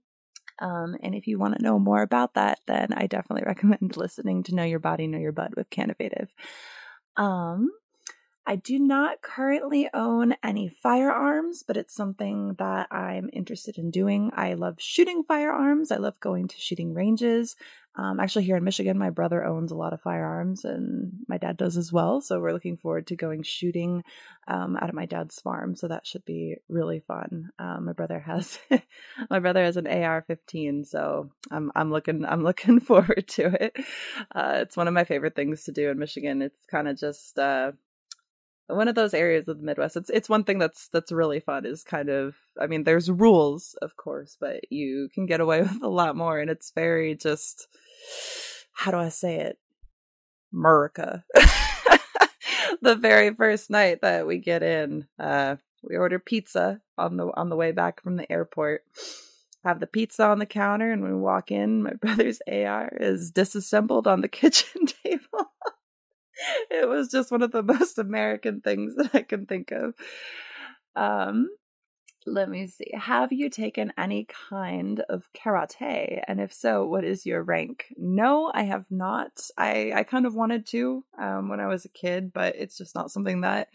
Um, 0.59 0.95
and 1.01 1.15
if 1.15 1.25
you 1.25 1.39
want 1.39 1.57
to 1.57 1.63
know 1.63 1.79
more 1.79 2.03
about 2.03 2.35
that, 2.35 2.59
then 2.67 2.93
I 2.93 3.07
definitely 3.07 3.43
recommend 3.47 3.97
listening 3.97 4.43
to 4.43 4.55
Know 4.55 4.63
Your 4.63 4.79
Body, 4.79 5.07
Know 5.07 5.17
Your 5.17 5.31
Bud 5.31 5.53
with 5.55 5.69
Cannovative. 5.69 6.31
Um, 7.17 7.71
I 8.45 8.57
do 8.57 8.77
not 8.77 9.21
currently 9.21 9.89
own 9.93 10.35
any 10.43 10.67
firearms, 10.67 11.63
but 11.63 11.77
it's 11.77 11.95
something 11.95 12.55
that 12.59 12.87
I'm 12.91 13.29
interested 13.31 13.77
in 13.77 13.89
doing. 13.89 14.31
I 14.35 14.53
love 14.55 14.75
shooting 14.79 15.23
firearms. 15.23 15.91
I 15.91 15.97
love 15.97 16.19
going 16.19 16.49
to 16.49 16.59
shooting 16.59 16.93
ranges. 16.93 17.55
Um, 17.95 18.19
actually, 18.19 18.45
here 18.45 18.57
in 18.57 18.63
Michigan, 18.63 18.97
my 18.97 19.11
brother 19.11 19.45
owns 19.45 19.71
a 19.71 19.75
lot 19.75 19.93
of 19.93 20.01
firearms, 20.01 20.65
and 20.65 21.11
my 21.27 21.37
dad 21.37 21.57
does 21.57 21.77
as 21.77 21.93
well. 21.93 22.21
So 22.21 22.39
we're 22.39 22.51
looking 22.51 22.75
forward 22.75 23.05
to 23.07 23.15
going 23.15 23.43
shooting 23.43 24.03
um, 24.47 24.75
out 24.77 24.89
at 24.89 24.95
my 24.95 25.05
dad's 25.05 25.39
farm. 25.39 25.75
So 25.75 25.87
that 25.87 26.07
should 26.07 26.25
be 26.25 26.57
really 26.67 27.01
fun. 27.01 27.51
Um, 27.59 27.85
my 27.85 27.93
brother 27.93 28.19
has 28.19 28.57
my 29.29 29.39
brother 29.39 29.63
has 29.63 29.77
an 29.77 29.85
AR-15, 29.85 30.87
so 30.87 31.29
I'm 31.51 31.71
I'm 31.75 31.91
looking 31.91 32.25
I'm 32.25 32.43
looking 32.43 32.79
forward 32.81 33.27
to 33.29 33.63
it. 33.63 33.77
Uh, 34.33 34.59
it's 34.61 34.75
one 34.75 34.87
of 34.87 34.93
my 34.95 35.03
favorite 35.03 35.35
things 35.35 35.65
to 35.65 35.71
do 35.71 35.91
in 35.91 35.99
Michigan. 35.99 36.41
It's 36.41 36.65
kind 36.65 36.87
of 36.87 36.97
just 36.97 37.37
uh, 37.37 37.73
one 38.75 38.87
of 38.87 38.95
those 38.95 39.13
areas 39.13 39.47
of 39.47 39.57
the 39.57 39.63
Midwest. 39.63 39.95
It's 39.95 40.09
it's 40.09 40.29
one 40.29 40.43
thing 40.43 40.59
that's 40.59 40.87
that's 40.89 41.11
really 41.11 41.39
fun 41.39 41.65
is 41.65 41.83
kind 41.83 42.09
of 42.09 42.35
I 42.59 42.67
mean 42.67 42.83
there's 42.83 43.09
rules 43.09 43.75
of 43.81 43.95
course, 43.95 44.37
but 44.39 44.71
you 44.71 45.09
can 45.13 45.25
get 45.25 45.41
away 45.41 45.61
with 45.63 45.81
a 45.81 45.87
lot 45.87 46.15
more 46.15 46.39
and 46.39 46.49
it's 46.49 46.71
very 46.71 47.15
just 47.15 47.67
how 48.73 48.91
do 48.91 48.97
I 48.97 49.09
say 49.09 49.37
it? 49.37 49.59
America. 50.51 51.23
the 52.81 52.95
very 52.95 53.33
first 53.33 53.69
night 53.69 54.01
that 54.01 54.27
we 54.27 54.37
get 54.37 54.63
in, 54.63 55.07
uh 55.19 55.57
we 55.83 55.97
order 55.97 56.19
pizza 56.19 56.81
on 56.97 57.17
the 57.17 57.27
on 57.35 57.49
the 57.49 57.55
way 57.55 57.71
back 57.71 58.01
from 58.01 58.15
the 58.15 58.31
airport. 58.31 58.83
Have 59.63 59.79
the 59.79 59.87
pizza 59.87 60.25
on 60.25 60.39
the 60.39 60.45
counter 60.45 60.91
and 60.91 61.01
when 61.01 61.15
we 61.15 61.21
walk 61.21 61.51
in, 61.51 61.83
my 61.83 61.93
brother's 62.01 62.41
AR 62.51 62.89
is 62.99 63.31
disassembled 63.31 64.07
on 64.07 64.21
the 64.21 64.27
kitchen 64.27 64.85
table 64.85 65.51
it 66.69 66.87
was 66.87 67.09
just 67.09 67.31
one 67.31 67.41
of 67.41 67.51
the 67.51 67.63
most 67.73 67.97
American 67.97 68.61
things 68.61 68.95
that 68.95 69.11
I 69.13 69.21
can 69.21 69.45
think 69.45 69.71
of. 69.71 69.93
Um, 70.95 71.49
let 72.25 72.49
me 72.49 72.67
see. 72.67 72.91
Have 72.93 73.31
you 73.31 73.49
taken 73.49 73.93
any 73.97 74.27
kind 74.49 75.03
of 75.09 75.27
karate? 75.33 76.21
And 76.27 76.39
if 76.39 76.53
so, 76.53 76.85
what 76.85 77.03
is 77.03 77.25
your 77.25 77.43
rank? 77.43 77.87
No, 77.97 78.51
I 78.53 78.63
have 78.63 78.85
not. 78.89 79.49
I, 79.57 79.91
I 79.93 80.03
kind 80.03 80.25
of 80.25 80.35
wanted 80.35 80.65
to 80.67 81.03
um, 81.17 81.49
when 81.49 81.59
I 81.59 81.67
was 81.67 81.85
a 81.85 81.89
kid, 81.89 82.31
but 82.33 82.55
it's 82.55 82.77
just 82.77 82.95
not 82.95 83.11
something 83.11 83.41
that 83.41 83.69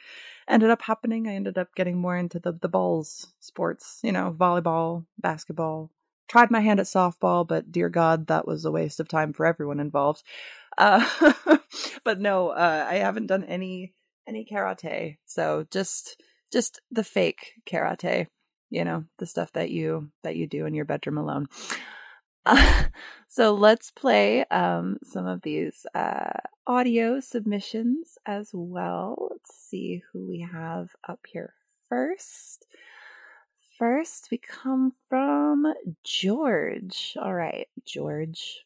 ended 0.48 0.70
up 0.70 0.82
happening. 0.82 1.28
I 1.28 1.34
ended 1.34 1.58
up 1.58 1.74
getting 1.74 1.98
more 1.98 2.16
into 2.16 2.38
the, 2.38 2.52
the 2.52 2.68
balls 2.68 3.28
sports, 3.40 4.00
you 4.02 4.12
know, 4.12 4.34
volleyball, 4.38 5.04
basketball. 5.18 5.90
Tried 6.28 6.50
my 6.50 6.60
hand 6.60 6.78
at 6.78 6.86
softball, 6.86 7.46
but 7.46 7.72
dear 7.72 7.88
God, 7.88 8.26
that 8.26 8.46
was 8.46 8.64
a 8.64 8.70
waste 8.70 9.00
of 9.00 9.08
time 9.08 9.32
for 9.32 9.46
everyone 9.46 9.80
involved. 9.80 10.22
Uh, 10.78 11.04
but 12.04 12.20
no, 12.20 12.50
uh, 12.50 12.86
I 12.88 12.94
haven't 12.96 13.26
done 13.26 13.44
any 13.44 13.92
any 14.26 14.46
karate. 14.50 15.18
So 15.26 15.66
just 15.70 16.22
just 16.52 16.80
the 16.90 17.04
fake 17.04 17.54
karate, 17.66 18.28
you 18.70 18.84
know, 18.84 19.04
the 19.18 19.26
stuff 19.26 19.52
that 19.52 19.70
you 19.70 20.10
that 20.22 20.36
you 20.36 20.46
do 20.46 20.64
in 20.64 20.74
your 20.74 20.84
bedroom 20.84 21.18
alone. 21.18 21.48
Uh, 22.46 22.84
so 23.28 23.52
let's 23.52 23.90
play 23.90 24.44
um, 24.46 24.98
some 25.02 25.26
of 25.26 25.42
these 25.42 25.84
uh, 25.94 26.38
audio 26.66 27.20
submissions 27.20 28.16
as 28.24 28.50
well. 28.52 29.28
Let's 29.30 29.54
see 29.54 30.02
who 30.12 30.26
we 30.26 30.48
have 30.50 30.90
up 31.06 31.26
here 31.26 31.54
first. 31.88 32.66
First, 33.78 34.28
we 34.30 34.38
come 34.38 34.92
from 35.08 35.72
George. 36.02 37.16
All 37.20 37.34
right, 37.34 37.68
George. 37.84 38.64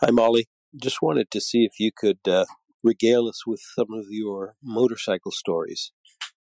Hi, 0.00 0.10
Molly 0.10 0.46
just 0.76 1.02
wanted 1.02 1.30
to 1.30 1.40
see 1.40 1.64
if 1.64 1.78
you 1.78 1.90
could 1.96 2.26
uh, 2.26 2.44
regale 2.82 3.28
us 3.28 3.46
with 3.46 3.60
some 3.74 3.92
of 3.92 4.06
your 4.10 4.54
motorcycle 4.62 5.32
stories. 5.32 5.92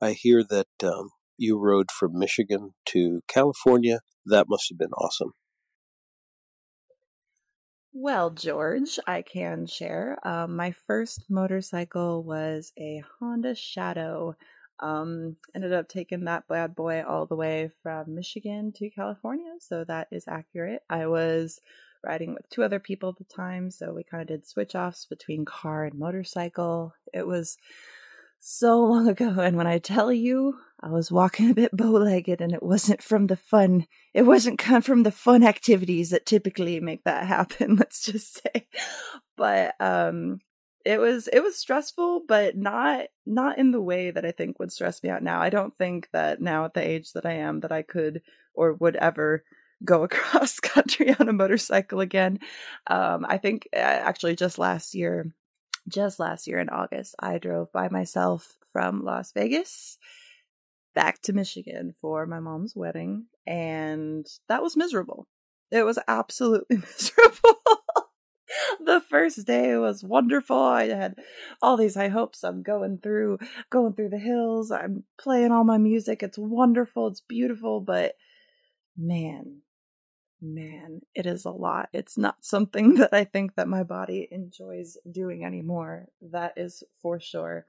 I 0.01 0.13
hear 0.13 0.43
that 0.43 0.67
um, 0.83 1.09
you 1.37 1.57
rode 1.57 1.91
from 1.91 2.17
Michigan 2.17 2.73
to 2.87 3.21
California. 3.27 3.99
That 4.25 4.45
must 4.47 4.69
have 4.69 4.77
been 4.77 4.93
awesome. 4.93 5.33
Well, 7.93 8.29
George, 8.29 8.99
I 9.05 9.21
can 9.21 9.65
share. 9.65 10.17
Um, 10.25 10.55
my 10.55 10.71
first 10.71 11.25
motorcycle 11.29 12.23
was 12.23 12.71
a 12.79 13.03
Honda 13.19 13.53
Shadow. 13.53 14.37
Um, 14.79 15.35
ended 15.53 15.73
up 15.73 15.89
taking 15.89 16.23
that 16.23 16.47
bad 16.47 16.73
boy 16.73 17.03
all 17.03 17.25
the 17.25 17.35
way 17.35 17.69
from 17.83 18.15
Michigan 18.15 18.71
to 18.77 18.89
California, 18.89 19.53
so 19.59 19.83
that 19.83 20.07
is 20.09 20.23
accurate. 20.27 20.81
I 20.89 21.07
was 21.07 21.59
riding 22.03 22.33
with 22.33 22.49
two 22.49 22.63
other 22.63 22.79
people 22.79 23.09
at 23.09 23.17
the 23.17 23.23
time. 23.23 23.71
So 23.71 23.93
we 23.93 24.03
kind 24.03 24.21
of 24.21 24.27
did 24.27 24.47
switch 24.47 24.75
offs 24.75 25.05
between 25.05 25.45
car 25.45 25.85
and 25.85 25.97
motorcycle. 25.97 26.93
It 27.13 27.27
was 27.27 27.57
so 28.39 28.79
long 28.83 29.07
ago. 29.07 29.35
And 29.39 29.57
when 29.57 29.67
I 29.67 29.77
tell 29.77 30.11
you, 30.11 30.55
I 30.81 30.89
was 30.89 31.11
walking 31.11 31.49
a 31.49 31.55
bit 31.55 31.71
bow 31.75 31.91
legged 31.91 32.41
and 32.41 32.53
it 32.53 32.63
wasn't 32.63 33.01
from 33.01 33.27
the 33.27 33.37
fun, 33.37 33.87
it 34.13 34.23
wasn't 34.23 34.61
from 34.83 35.03
the 35.03 35.11
fun 35.11 35.43
activities 35.43 36.09
that 36.09 36.25
typically 36.25 36.79
make 36.79 37.03
that 37.03 37.27
happen, 37.27 37.75
let's 37.75 38.03
just 38.03 38.41
say. 38.41 38.67
But, 39.37 39.75
um, 39.79 40.39
it 40.85 40.99
was 40.99 41.27
it 41.27 41.41
was 41.41 41.57
stressful 41.57 42.23
but 42.27 42.57
not 42.57 43.05
not 43.25 43.57
in 43.57 43.71
the 43.71 43.81
way 43.81 44.11
that 44.11 44.25
i 44.25 44.31
think 44.31 44.57
would 44.59 44.71
stress 44.71 45.03
me 45.03 45.09
out 45.09 45.21
now 45.21 45.39
i 45.39 45.49
don't 45.49 45.77
think 45.77 46.09
that 46.11 46.41
now 46.41 46.65
at 46.65 46.73
the 46.73 46.81
age 46.81 47.13
that 47.13 47.25
i 47.25 47.33
am 47.33 47.59
that 47.59 47.71
i 47.71 47.81
could 47.81 48.21
or 48.53 48.73
would 48.73 48.95
ever 48.95 49.43
go 49.83 50.03
across 50.05 50.59
country 50.59 51.15
on 51.19 51.29
a 51.29 51.33
motorcycle 51.33 51.99
again. 51.99 52.39
Um, 52.87 53.25
I 53.27 53.37
think 53.37 53.67
uh, 53.73 53.79
actually 53.79 54.35
just 54.35 54.57
last 54.57 54.93
year, 54.95 55.33
just 55.87 56.19
last 56.19 56.47
year 56.47 56.59
in 56.59 56.69
August, 56.69 57.15
I 57.19 57.37
drove 57.37 57.71
by 57.71 57.89
myself 57.89 58.57
from 58.71 59.03
Las 59.03 59.31
Vegas 59.33 59.97
back 60.93 61.21
to 61.23 61.33
Michigan 61.33 61.93
for 61.99 62.25
my 62.25 62.39
mom's 62.39 62.75
wedding, 62.75 63.25
and 63.47 64.27
that 64.49 64.61
was 64.61 64.77
miserable. 64.77 65.27
It 65.71 65.83
was 65.83 65.97
absolutely 66.07 66.77
miserable. 66.99 67.61
the 68.81 69.01
first 69.09 69.45
day 69.45 69.77
was 69.77 70.03
wonderful. 70.03 70.57
I 70.57 70.87
had 70.87 71.15
all 71.61 71.77
these 71.77 71.95
high 71.95 72.09
hopes. 72.09 72.43
I'm 72.43 72.61
going 72.61 72.99
through 73.01 73.39
going 73.69 73.93
through 73.93 74.09
the 74.09 74.19
hills. 74.19 74.71
I'm 74.71 75.03
playing 75.19 75.51
all 75.51 75.63
my 75.63 75.77
music. 75.77 76.23
It's 76.23 76.37
wonderful. 76.37 77.07
It's 77.07 77.21
beautiful, 77.21 77.79
but 77.79 78.15
man, 78.97 79.61
man, 80.41 81.01
it 81.13 81.25
is 81.25 81.45
a 81.45 81.51
lot. 81.51 81.89
It's 81.93 82.17
not 82.17 82.43
something 82.43 82.95
that 82.95 83.13
I 83.13 83.23
think 83.23 83.55
that 83.55 83.67
my 83.67 83.83
body 83.83 84.27
enjoys 84.31 84.97
doing 85.09 85.45
anymore. 85.45 86.07
That 86.21 86.53
is 86.57 86.83
for 87.01 87.19
sure. 87.19 87.65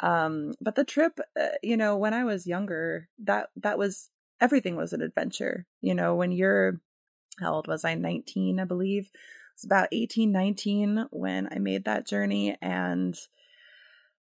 Um, 0.00 0.54
but 0.60 0.74
the 0.74 0.84
trip, 0.84 1.20
uh, 1.38 1.48
you 1.62 1.76
know, 1.76 1.96
when 1.96 2.14
I 2.14 2.24
was 2.24 2.46
younger, 2.46 3.08
that 3.24 3.50
that 3.56 3.78
was 3.78 4.10
everything 4.40 4.76
was 4.76 4.92
an 4.92 5.02
adventure. 5.02 5.66
You 5.80 5.94
know, 5.94 6.14
when 6.14 6.32
you're 6.32 6.80
how 7.40 7.54
old 7.54 7.66
was 7.66 7.84
I? 7.84 7.94
19, 7.94 8.60
I 8.60 8.64
believe. 8.64 9.10
It's 9.54 9.64
about 9.64 9.88
18, 9.92 10.32
19 10.32 11.06
when 11.10 11.48
I 11.52 11.58
made 11.58 11.84
that 11.84 12.06
journey 12.06 12.56
and 12.60 13.16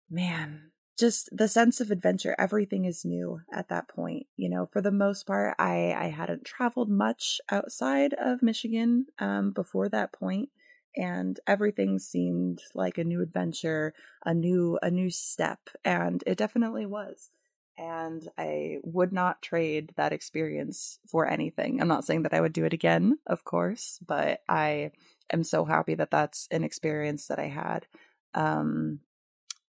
man, 0.09 0.71
just 0.99 1.29
the 1.31 1.47
sense 1.47 1.79
of 1.79 1.91
adventure 1.91 2.35
everything 2.37 2.85
is 2.85 3.05
new 3.05 3.39
at 3.53 3.69
that 3.69 3.87
point 3.87 4.27
you 4.35 4.49
know 4.49 4.65
for 4.65 4.81
the 4.81 4.91
most 4.91 5.25
part 5.25 5.55
i 5.57 5.95
i 5.97 6.07
hadn't 6.07 6.43
traveled 6.45 6.89
much 6.89 7.39
outside 7.49 8.13
of 8.15 8.43
michigan 8.43 9.05
um, 9.19 9.51
before 9.51 9.87
that 9.89 10.11
point 10.11 10.49
and 10.95 11.39
everything 11.47 11.99
seemed 11.99 12.59
like 12.73 12.97
a 12.97 13.03
new 13.03 13.21
adventure 13.21 13.93
a 14.25 14.33
new 14.33 14.77
a 14.81 14.91
new 14.91 15.09
step 15.09 15.59
and 15.85 16.23
it 16.27 16.37
definitely 16.37 16.85
was 16.85 17.31
and 17.77 18.27
i 18.37 18.77
would 18.83 19.13
not 19.13 19.41
trade 19.41 19.93
that 19.95 20.11
experience 20.11 20.99
for 21.07 21.25
anything. 21.27 21.79
I'm 21.79 21.87
not 21.87 22.05
saying 22.05 22.23
that 22.23 22.33
i 22.33 22.41
would 22.41 22.53
do 22.53 22.65
it 22.65 22.73
again 22.73 23.19
of 23.25 23.43
course 23.43 23.99
but 24.05 24.41
i 24.49 24.91
am 25.31 25.43
so 25.43 25.63
happy 25.63 25.95
that 25.95 26.11
that's 26.11 26.47
an 26.51 26.63
experience 26.63 27.27
that 27.27 27.39
i 27.39 27.47
had 27.47 27.85
um 28.33 28.99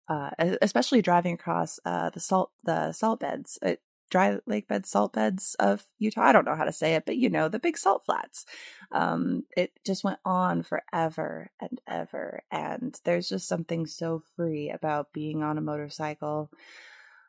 uh, 0.08 0.30
especially 0.62 1.02
driving 1.02 1.34
across 1.34 1.80
uh, 1.84 2.10
the 2.10 2.20
salt 2.20 2.50
the 2.64 2.92
salt 2.92 3.20
beds, 3.20 3.58
uh, 3.62 3.74
dry 4.10 4.38
lake 4.46 4.68
beds, 4.68 4.90
salt 4.90 5.12
beds 5.12 5.54
of 5.58 5.84
Utah. 5.98 6.22
I 6.22 6.32
don't 6.32 6.46
know 6.46 6.54
how 6.56 6.64
to 6.64 6.72
say 6.72 6.94
it, 6.94 7.04
but 7.06 7.16
you 7.16 7.30
know 7.30 7.48
the 7.48 7.58
big 7.58 7.76
salt 7.78 8.04
flats. 8.04 8.46
Um, 8.92 9.44
it 9.56 9.72
just 9.84 10.04
went 10.04 10.18
on 10.24 10.62
forever 10.62 11.50
and 11.60 11.80
ever, 11.86 12.42
and 12.50 12.98
there's 13.04 13.28
just 13.28 13.48
something 13.48 13.86
so 13.86 14.22
free 14.36 14.70
about 14.70 15.12
being 15.12 15.42
on 15.42 15.58
a 15.58 15.62
motorcycle, 15.62 16.50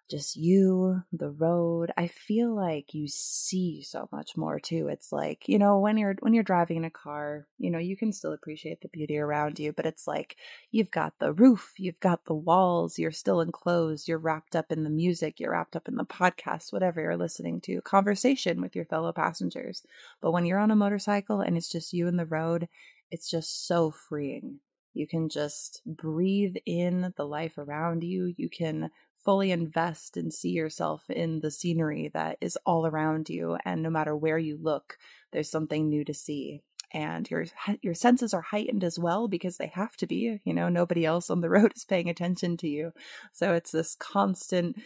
just 0.09 0.35
you, 0.35 1.01
the 1.11 1.29
road. 1.29 1.91
I 1.97 2.07
feel 2.07 2.55
like 2.55 2.93
you 2.93 3.07
see 3.07 3.83
so 3.83 4.09
much 4.11 4.35
more 4.35 4.59
too. 4.59 4.87
It's 4.89 5.11
like, 5.11 5.47
you 5.47 5.59
know, 5.59 5.79
when 5.79 5.97
you're 5.97 6.15
when 6.19 6.33
you're 6.33 6.43
driving 6.43 6.77
in 6.77 6.85
a 6.85 6.89
car, 6.89 7.47
you 7.57 7.69
know, 7.69 7.79
you 7.79 7.95
can 7.95 8.11
still 8.11 8.33
appreciate 8.33 8.81
the 8.81 8.87
beauty 8.89 9.17
around 9.17 9.59
you, 9.59 9.71
but 9.71 9.85
it's 9.85 10.07
like 10.07 10.37
you've 10.71 10.91
got 10.91 11.13
the 11.19 11.33
roof, 11.33 11.73
you've 11.77 11.99
got 11.99 12.25
the 12.25 12.33
walls, 12.33 12.97
you're 12.97 13.11
still 13.11 13.41
enclosed, 13.41 14.07
you're 14.07 14.17
wrapped 14.17 14.55
up 14.55 14.71
in 14.71 14.83
the 14.83 14.89
music, 14.89 15.39
you're 15.39 15.51
wrapped 15.51 15.75
up 15.75 15.87
in 15.87 15.95
the 15.95 16.05
podcast, 16.05 16.73
whatever 16.73 17.01
you're 17.01 17.17
listening 17.17 17.61
to, 17.61 17.81
conversation 17.81 18.61
with 18.61 18.75
your 18.75 18.85
fellow 18.85 19.11
passengers. 19.11 19.83
But 20.21 20.31
when 20.31 20.45
you're 20.45 20.59
on 20.59 20.71
a 20.71 20.75
motorcycle 20.75 21.41
and 21.41 21.55
it's 21.55 21.71
just 21.71 21.93
you 21.93 22.07
and 22.07 22.17
the 22.17 22.25
road, 22.25 22.67
it's 23.11 23.29
just 23.29 23.67
so 23.67 23.91
freeing. 23.91 24.59
You 24.93 25.07
can 25.07 25.29
just 25.29 25.81
breathe 25.85 26.55
in 26.65 27.13
the 27.15 27.25
life 27.25 27.57
around 27.57 28.03
you. 28.03 28.33
You 28.37 28.49
can 28.49 28.89
fully 29.23 29.51
invest 29.51 30.17
and 30.17 30.33
see 30.33 30.49
yourself 30.49 31.09
in 31.09 31.39
the 31.41 31.51
scenery 31.51 32.09
that 32.13 32.37
is 32.41 32.57
all 32.65 32.85
around 32.85 33.29
you 33.29 33.57
and 33.65 33.83
no 33.83 33.89
matter 33.89 34.15
where 34.15 34.37
you 34.37 34.57
look 34.61 34.97
there's 35.31 35.49
something 35.49 35.89
new 35.89 36.03
to 36.05 36.13
see. 36.13 36.61
And 36.91 37.29
your 37.29 37.45
your 37.81 37.93
senses 37.93 38.33
are 38.33 38.41
heightened 38.41 38.83
as 38.83 38.97
well 38.97 39.27
because 39.27 39.57
they 39.57 39.67
have 39.67 39.95
to 39.97 40.07
be 40.07 40.39
you 40.43 40.53
know 40.53 40.69
nobody 40.69 41.05
else 41.05 41.29
on 41.29 41.41
the 41.41 41.49
road 41.55 41.73
is 41.75 41.85
paying 41.85 42.09
attention 42.09 42.57
to 42.57 42.67
you. 42.67 42.93
So 43.31 43.53
it's 43.53 43.71
this 43.71 43.95
constant 43.95 44.81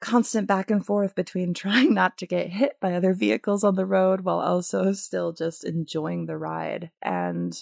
constant 0.00 0.46
back 0.46 0.70
and 0.70 0.86
forth 0.86 1.16
between 1.16 1.54
trying 1.54 1.92
not 1.92 2.16
to 2.18 2.26
get 2.26 2.50
hit 2.50 2.78
by 2.80 2.94
other 2.94 3.14
vehicles 3.14 3.64
on 3.64 3.74
the 3.74 3.86
road 3.86 4.20
while 4.20 4.38
also 4.38 4.92
still 4.92 5.32
just 5.32 5.64
enjoying 5.64 6.26
the 6.26 6.36
ride. 6.36 6.90
And 7.02 7.52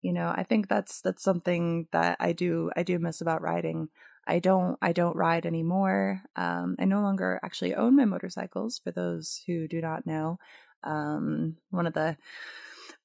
you 0.00 0.12
know 0.12 0.32
i 0.36 0.44
think 0.44 0.68
that's 0.68 1.00
that's 1.00 1.24
something 1.24 1.88
that 1.90 2.16
i 2.20 2.32
do 2.32 2.70
i 2.76 2.84
do 2.84 3.00
miss 3.00 3.20
about 3.20 3.42
riding 3.42 3.88
I 4.28 4.38
don't 4.40 4.78
I 4.82 4.92
don't 4.92 5.16
ride 5.16 5.46
anymore. 5.46 6.22
Um, 6.36 6.76
I 6.78 6.84
no 6.84 7.00
longer 7.00 7.40
actually 7.42 7.74
own 7.74 7.96
my 7.96 8.04
motorcycles. 8.04 8.78
For 8.78 8.90
those 8.92 9.42
who 9.46 9.66
do 9.68 9.80
not 9.80 10.06
know, 10.06 10.38
um, 10.84 11.56
one 11.70 11.86
of 11.86 11.94
the 11.94 12.16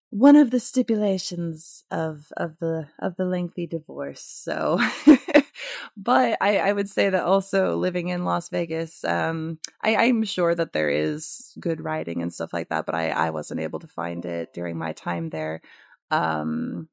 one 0.09 0.35
of 0.35 0.51
the 0.51 0.59
stipulations 0.59 1.83
of 1.89 2.27
of 2.37 2.59
the 2.59 2.87
of 2.99 3.15
the 3.15 3.25
lengthy 3.25 3.65
divorce. 3.65 4.21
So, 4.21 4.79
but 5.97 6.37
I, 6.41 6.57
I 6.59 6.73
would 6.73 6.89
say 6.89 7.09
that 7.09 7.23
also 7.23 7.75
living 7.77 8.09
in 8.09 8.25
Las 8.25 8.49
Vegas, 8.49 9.03
um, 9.03 9.57
I, 9.81 9.95
I'm 9.95 10.23
sure 10.23 10.53
that 10.53 10.73
there 10.73 10.89
is 10.89 11.53
good 11.59 11.81
riding 11.81 12.21
and 12.21 12.33
stuff 12.33 12.53
like 12.53 12.69
that, 12.69 12.85
but 12.85 12.95
I 12.95 13.09
I 13.09 13.29
wasn't 13.31 13.61
able 13.61 13.79
to 13.79 13.87
find 13.87 14.25
it 14.25 14.53
during 14.53 14.77
my 14.77 14.93
time 14.93 15.29
there. 15.29 15.61
Um, 16.11 16.89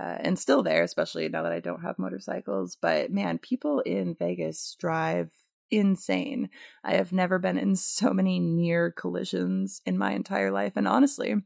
uh, 0.00 0.16
and 0.20 0.38
still 0.38 0.62
there, 0.62 0.82
especially 0.82 1.28
now 1.28 1.42
that 1.42 1.52
I 1.52 1.60
don't 1.60 1.82
have 1.82 1.98
motorcycles. 1.98 2.76
But 2.80 3.10
man, 3.10 3.38
people 3.38 3.80
in 3.80 4.14
Vegas 4.14 4.76
drive 4.78 5.30
insane. 5.70 6.50
I 6.84 6.94
have 6.94 7.12
never 7.12 7.38
been 7.38 7.58
in 7.58 7.76
so 7.76 8.12
many 8.12 8.38
near 8.38 8.90
collisions 8.90 9.82
in 9.84 9.98
my 9.98 10.12
entire 10.12 10.50
life. 10.50 10.72
And 10.76 10.88
honestly, 10.88 11.36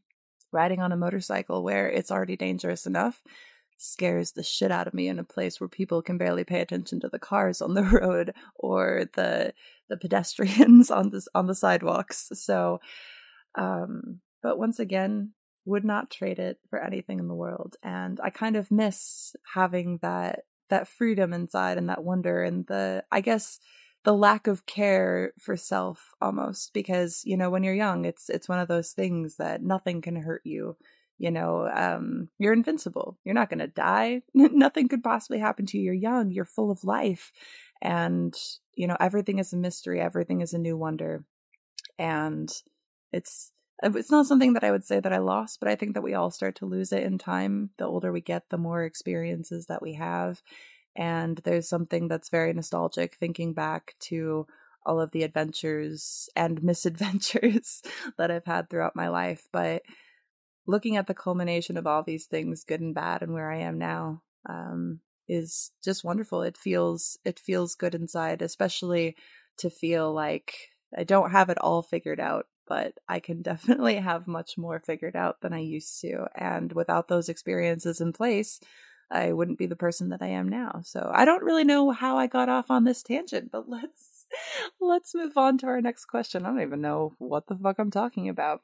riding 0.52 0.80
on 0.80 0.92
a 0.92 0.96
motorcycle 0.96 1.64
where 1.64 1.88
it's 1.88 2.10
already 2.10 2.36
dangerous 2.36 2.86
enough 2.86 3.22
scares 3.78 4.32
the 4.32 4.44
shit 4.44 4.70
out 4.70 4.86
of 4.86 4.94
me 4.94 5.08
in 5.08 5.18
a 5.18 5.24
place 5.24 5.60
where 5.60 5.68
people 5.68 6.02
can 6.02 6.16
barely 6.16 6.44
pay 6.44 6.60
attention 6.60 7.00
to 7.00 7.08
the 7.08 7.18
cars 7.18 7.60
on 7.60 7.74
the 7.74 7.82
road 8.00 8.32
or 8.54 9.08
the 9.14 9.52
the 9.88 9.96
pedestrians 9.96 10.90
on 10.90 11.10
this 11.10 11.26
on 11.34 11.46
the 11.46 11.54
sidewalks. 11.54 12.30
So 12.34 12.80
um 13.56 14.20
but 14.42 14.58
once 14.58 14.78
again, 14.78 15.32
would 15.64 15.84
not 15.84 16.10
trade 16.10 16.38
it 16.38 16.58
for 16.68 16.82
anything 16.82 17.18
in 17.18 17.28
the 17.28 17.34
world. 17.34 17.76
And 17.82 18.20
i 18.22 18.30
kind 18.30 18.56
of 18.56 18.70
miss 18.70 19.34
having 19.54 19.98
that 20.02 20.40
that 20.68 20.88
freedom 20.88 21.32
inside 21.32 21.76
and 21.76 21.88
that 21.88 22.02
wonder 22.02 22.42
and 22.42 22.66
the 22.66 23.04
i 23.12 23.20
guess 23.20 23.60
the 24.04 24.14
lack 24.14 24.46
of 24.46 24.66
care 24.66 25.32
for 25.38 25.56
self 25.56 26.12
almost 26.20 26.72
because 26.72 27.22
you 27.24 27.36
know 27.36 27.50
when 27.50 27.62
you're 27.62 27.74
young 27.74 28.04
it's 28.04 28.28
it's 28.28 28.48
one 28.48 28.58
of 28.58 28.68
those 28.68 28.92
things 28.92 29.36
that 29.36 29.62
nothing 29.62 30.00
can 30.00 30.16
hurt 30.16 30.42
you. 30.44 30.76
You 31.18 31.30
know 31.30 31.68
um 31.72 32.28
you're 32.38 32.52
invincible. 32.52 33.18
You're 33.24 33.34
not 33.34 33.48
going 33.48 33.60
to 33.60 33.68
die. 33.68 34.22
Nothing 34.34 34.88
could 34.88 35.04
possibly 35.04 35.38
happen 35.38 35.66
to 35.66 35.78
you. 35.78 35.84
You're 35.84 35.94
young. 35.94 36.30
You're 36.30 36.44
full 36.44 36.70
of 36.70 36.84
life. 36.84 37.32
And 37.80 38.34
you 38.74 38.86
know 38.88 38.96
everything 38.98 39.38
is 39.38 39.52
a 39.52 39.56
mystery. 39.56 40.00
Everything 40.00 40.40
is 40.40 40.52
a 40.52 40.58
new 40.58 40.76
wonder. 40.76 41.24
And 41.98 42.50
it's 43.12 43.52
it's 43.82 44.10
not 44.10 44.26
something 44.26 44.52
that 44.54 44.64
I 44.64 44.70
would 44.70 44.84
say 44.84 45.00
that 45.00 45.12
I 45.12 45.18
lost, 45.18 45.60
but 45.60 45.68
I 45.68 45.76
think 45.76 45.94
that 45.94 46.02
we 46.02 46.14
all 46.14 46.30
start 46.30 46.56
to 46.56 46.66
lose 46.66 46.92
it 46.92 47.02
in 47.02 47.18
time. 47.18 47.70
The 47.78 47.86
older 47.86 48.12
we 48.12 48.20
get, 48.20 48.48
the 48.48 48.58
more 48.58 48.84
experiences 48.84 49.66
that 49.66 49.82
we 49.82 49.94
have. 49.94 50.42
And 50.96 51.38
there's 51.38 51.68
something 51.68 52.08
that's 52.08 52.28
very 52.28 52.52
nostalgic 52.52 53.16
thinking 53.16 53.54
back 53.54 53.94
to 54.00 54.46
all 54.84 55.00
of 55.00 55.10
the 55.12 55.22
adventures 55.22 56.28
and 56.36 56.62
misadventures 56.62 57.82
that 58.18 58.30
I've 58.30 58.44
had 58.44 58.68
throughout 58.68 58.96
my 58.96 59.08
life. 59.08 59.48
But 59.52 59.82
looking 60.66 60.96
at 60.96 61.06
the 61.06 61.14
culmination 61.14 61.76
of 61.76 61.86
all 61.86 62.02
these 62.02 62.26
things, 62.26 62.64
good 62.64 62.80
and 62.80 62.94
bad, 62.94 63.22
and 63.22 63.32
where 63.32 63.50
I 63.50 63.58
am 63.58 63.78
now, 63.78 64.22
um, 64.48 65.00
is 65.28 65.70
just 65.82 66.04
wonderful. 66.04 66.42
It 66.42 66.56
feels 66.56 67.18
it 67.24 67.38
feels 67.38 67.74
good 67.74 67.94
inside, 67.94 68.42
especially 68.42 69.16
to 69.58 69.70
feel 69.70 70.12
like 70.12 70.54
I 70.96 71.04
don't 71.04 71.30
have 71.30 71.48
it 71.48 71.58
all 71.58 71.82
figured 71.82 72.20
out 72.20 72.46
but 72.72 72.94
I 73.06 73.20
can 73.20 73.42
definitely 73.42 73.96
have 73.96 74.26
much 74.26 74.56
more 74.56 74.80
figured 74.80 75.14
out 75.14 75.42
than 75.42 75.52
I 75.52 75.58
used 75.58 76.00
to. 76.00 76.26
And 76.34 76.72
without 76.72 77.06
those 77.06 77.28
experiences 77.28 78.00
in 78.00 78.14
place, 78.14 78.60
I 79.10 79.32
wouldn't 79.34 79.58
be 79.58 79.66
the 79.66 79.76
person 79.76 80.08
that 80.08 80.22
I 80.22 80.28
am 80.28 80.48
now. 80.48 80.80
So 80.82 81.10
I 81.12 81.26
don't 81.26 81.44
really 81.44 81.64
know 81.64 81.90
how 81.90 82.16
I 82.16 82.26
got 82.28 82.48
off 82.48 82.70
on 82.70 82.84
this 82.84 83.02
tangent, 83.02 83.52
but 83.52 83.68
let's 83.68 84.24
let's 84.80 85.14
move 85.14 85.36
on 85.36 85.58
to 85.58 85.66
our 85.66 85.82
next 85.82 86.06
question. 86.06 86.46
I 86.46 86.48
don't 86.48 86.62
even 86.62 86.80
know 86.80 87.12
what 87.18 87.46
the 87.46 87.56
fuck 87.56 87.78
I'm 87.78 87.90
talking 87.90 88.30
about. 88.30 88.62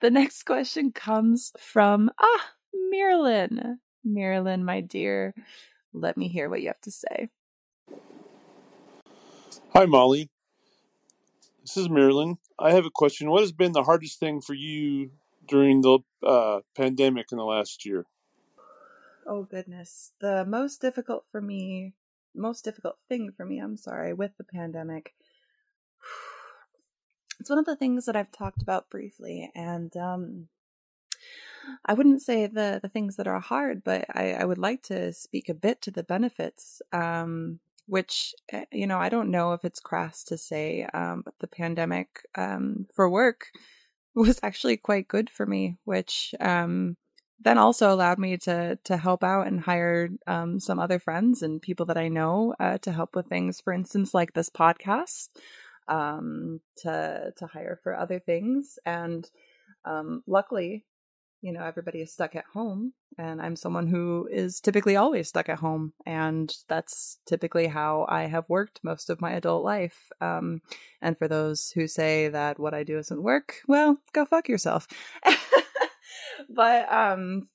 The 0.00 0.10
next 0.10 0.44
question 0.44 0.92
comes 0.92 1.52
from 1.58 2.12
ah, 2.20 2.50
Marilyn. 2.90 3.80
Marilyn, 4.04 4.64
my 4.64 4.82
dear, 4.82 5.34
let 5.92 6.16
me 6.16 6.28
hear 6.28 6.48
what 6.48 6.60
you 6.60 6.68
have 6.68 6.80
to 6.82 6.92
say. 6.92 7.28
Hi, 9.74 9.86
Molly. 9.86 10.30
This 11.62 11.76
is 11.76 11.88
Marilyn. 11.88 12.38
I 12.58 12.72
have 12.72 12.86
a 12.86 12.90
question. 12.90 13.30
What 13.30 13.40
has 13.40 13.52
been 13.52 13.70
the 13.70 13.84
hardest 13.84 14.18
thing 14.18 14.40
for 14.40 14.52
you 14.52 15.12
during 15.46 15.80
the 15.80 16.00
uh, 16.26 16.60
pandemic 16.76 17.30
in 17.30 17.38
the 17.38 17.44
last 17.44 17.86
year? 17.86 18.04
Oh, 19.24 19.44
goodness. 19.44 20.10
The 20.20 20.44
most 20.44 20.80
difficult 20.80 21.24
for 21.30 21.40
me, 21.40 21.94
most 22.34 22.64
difficult 22.64 22.98
thing 23.08 23.30
for 23.30 23.46
me, 23.46 23.60
I'm 23.60 23.76
sorry, 23.76 24.12
with 24.12 24.36
the 24.36 24.44
pandemic. 24.44 25.14
It's 27.40 27.50
one 27.50 27.58
of 27.58 27.64
the 27.64 27.74
things 27.74 28.06
that 28.06 28.14
I've 28.14 28.30
talked 28.30 28.62
about 28.62 28.88
briefly, 28.88 29.50
and 29.52 29.96
um, 29.96 30.48
I 31.84 31.92
wouldn't 31.92 32.22
say 32.22 32.46
the 32.46 32.78
the 32.80 32.88
things 32.88 33.16
that 33.16 33.26
are 33.26 33.40
hard, 33.40 33.82
but 33.82 34.04
I, 34.14 34.34
I 34.34 34.44
would 34.44 34.58
like 34.58 34.82
to 34.84 35.12
speak 35.12 35.48
a 35.48 35.54
bit 35.54 35.82
to 35.82 35.90
the 35.90 36.04
benefits. 36.04 36.82
Um, 36.92 37.58
which 37.86 38.34
eh, 38.50 38.64
you 38.72 38.86
know 38.86 38.98
I 38.98 39.08
don't 39.08 39.30
know 39.30 39.52
if 39.52 39.64
it's 39.64 39.80
crass 39.80 40.24
to 40.24 40.38
say, 40.38 40.84
um, 40.94 41.22
but 41.24 41.34
the 41.40 41.46
pandemic 41.46 42.26
um, 42.36 42.86
for 42.94 43.08
work 43.08 43.46
was 44.14 44.40
actually 44.42 44.76
quite 44.76 45.08
good 45.08 45.30
for 45.30 45.46
me, 45.46 45.78
which 45.84 46.34
um, 46.40 46.96
then 47.40 47.58
also 47.58 47.92
allowed 47.92 48.18
me 48.18 48.36
to 48.38 48.78
to 48.84 48.96
help 48.96 49.24
out 49.24 49.46
and 49.46 49.60
hire 49.60 50.10
um, 50.26 50.60
some 50.60 50.78
other 50.78 50.98
friends 50.98 51.42
and 51.42 51.62
people 51.62 51.86
that 51.86 51.98
I 51.98 52.08
know 52.08 52.54
uh, 52.60 52.78
to 52.78 52.92
help 52.92 53.16
with 53.16 53.26
things. 53.26 53.60
For 53.60 53.72
instance, 53.72 54.14
like 54.14 54.32
this 54.34 54.50
podcast, 54.50 55.28
um, 55.88 56.60
to 56.78 57.32
to 57.36 57.46
hire 57.46 57.78
for 57.82 57.96
other 57.96 58.18
things, 58.20 58.78
and 58.86 59.28
um, 59.84 60.22
luckily 60.26 60.84
you 61.42 61.52
know 61.52 61.62
everybody 61.64 62.00
is 62.00 62.12
stuck 62.12 62.34
at 62.34 62.44
home 62.54 62.94
and 63.18 63.42
i'm 63.42 63.56
someone 63.56 63.86
who 63.86 64.28
is 64.32 64.60
typically 64.60 64.96
always 64.96 65.28
stuck 65.28 65.48
at 65.48 65.58
home 65.58 65.92
and 66.06 66.54
that's 66.68 67.18
typically 67.26 67.66
how 67.66 68.06
i 68.08 68.22
have 68.22 68.48
worked 68.48 68.80
most 68.82 69.10
of 69.10 69.20
my 69.20 69.32
adult 69.32 69.62
life 69.64 70.10
um, 70.20 70.62
and 71.02 71.18
for 71.18 71.28
those 71.28 71.70
who 71.72 71.86
say 71.86 72.28
that 72.28 72.58
what 72.58 72.72
i 72.72 72.82
do 72.82 72.98
isn't 72.98 73.22
work 73.22 73.56
well 73.68 73.98
go 74.14 74.24
fuck 74.24 74.48
yourself. 74.48 74.88
But 76.48 76.92
um, 76.92 77.48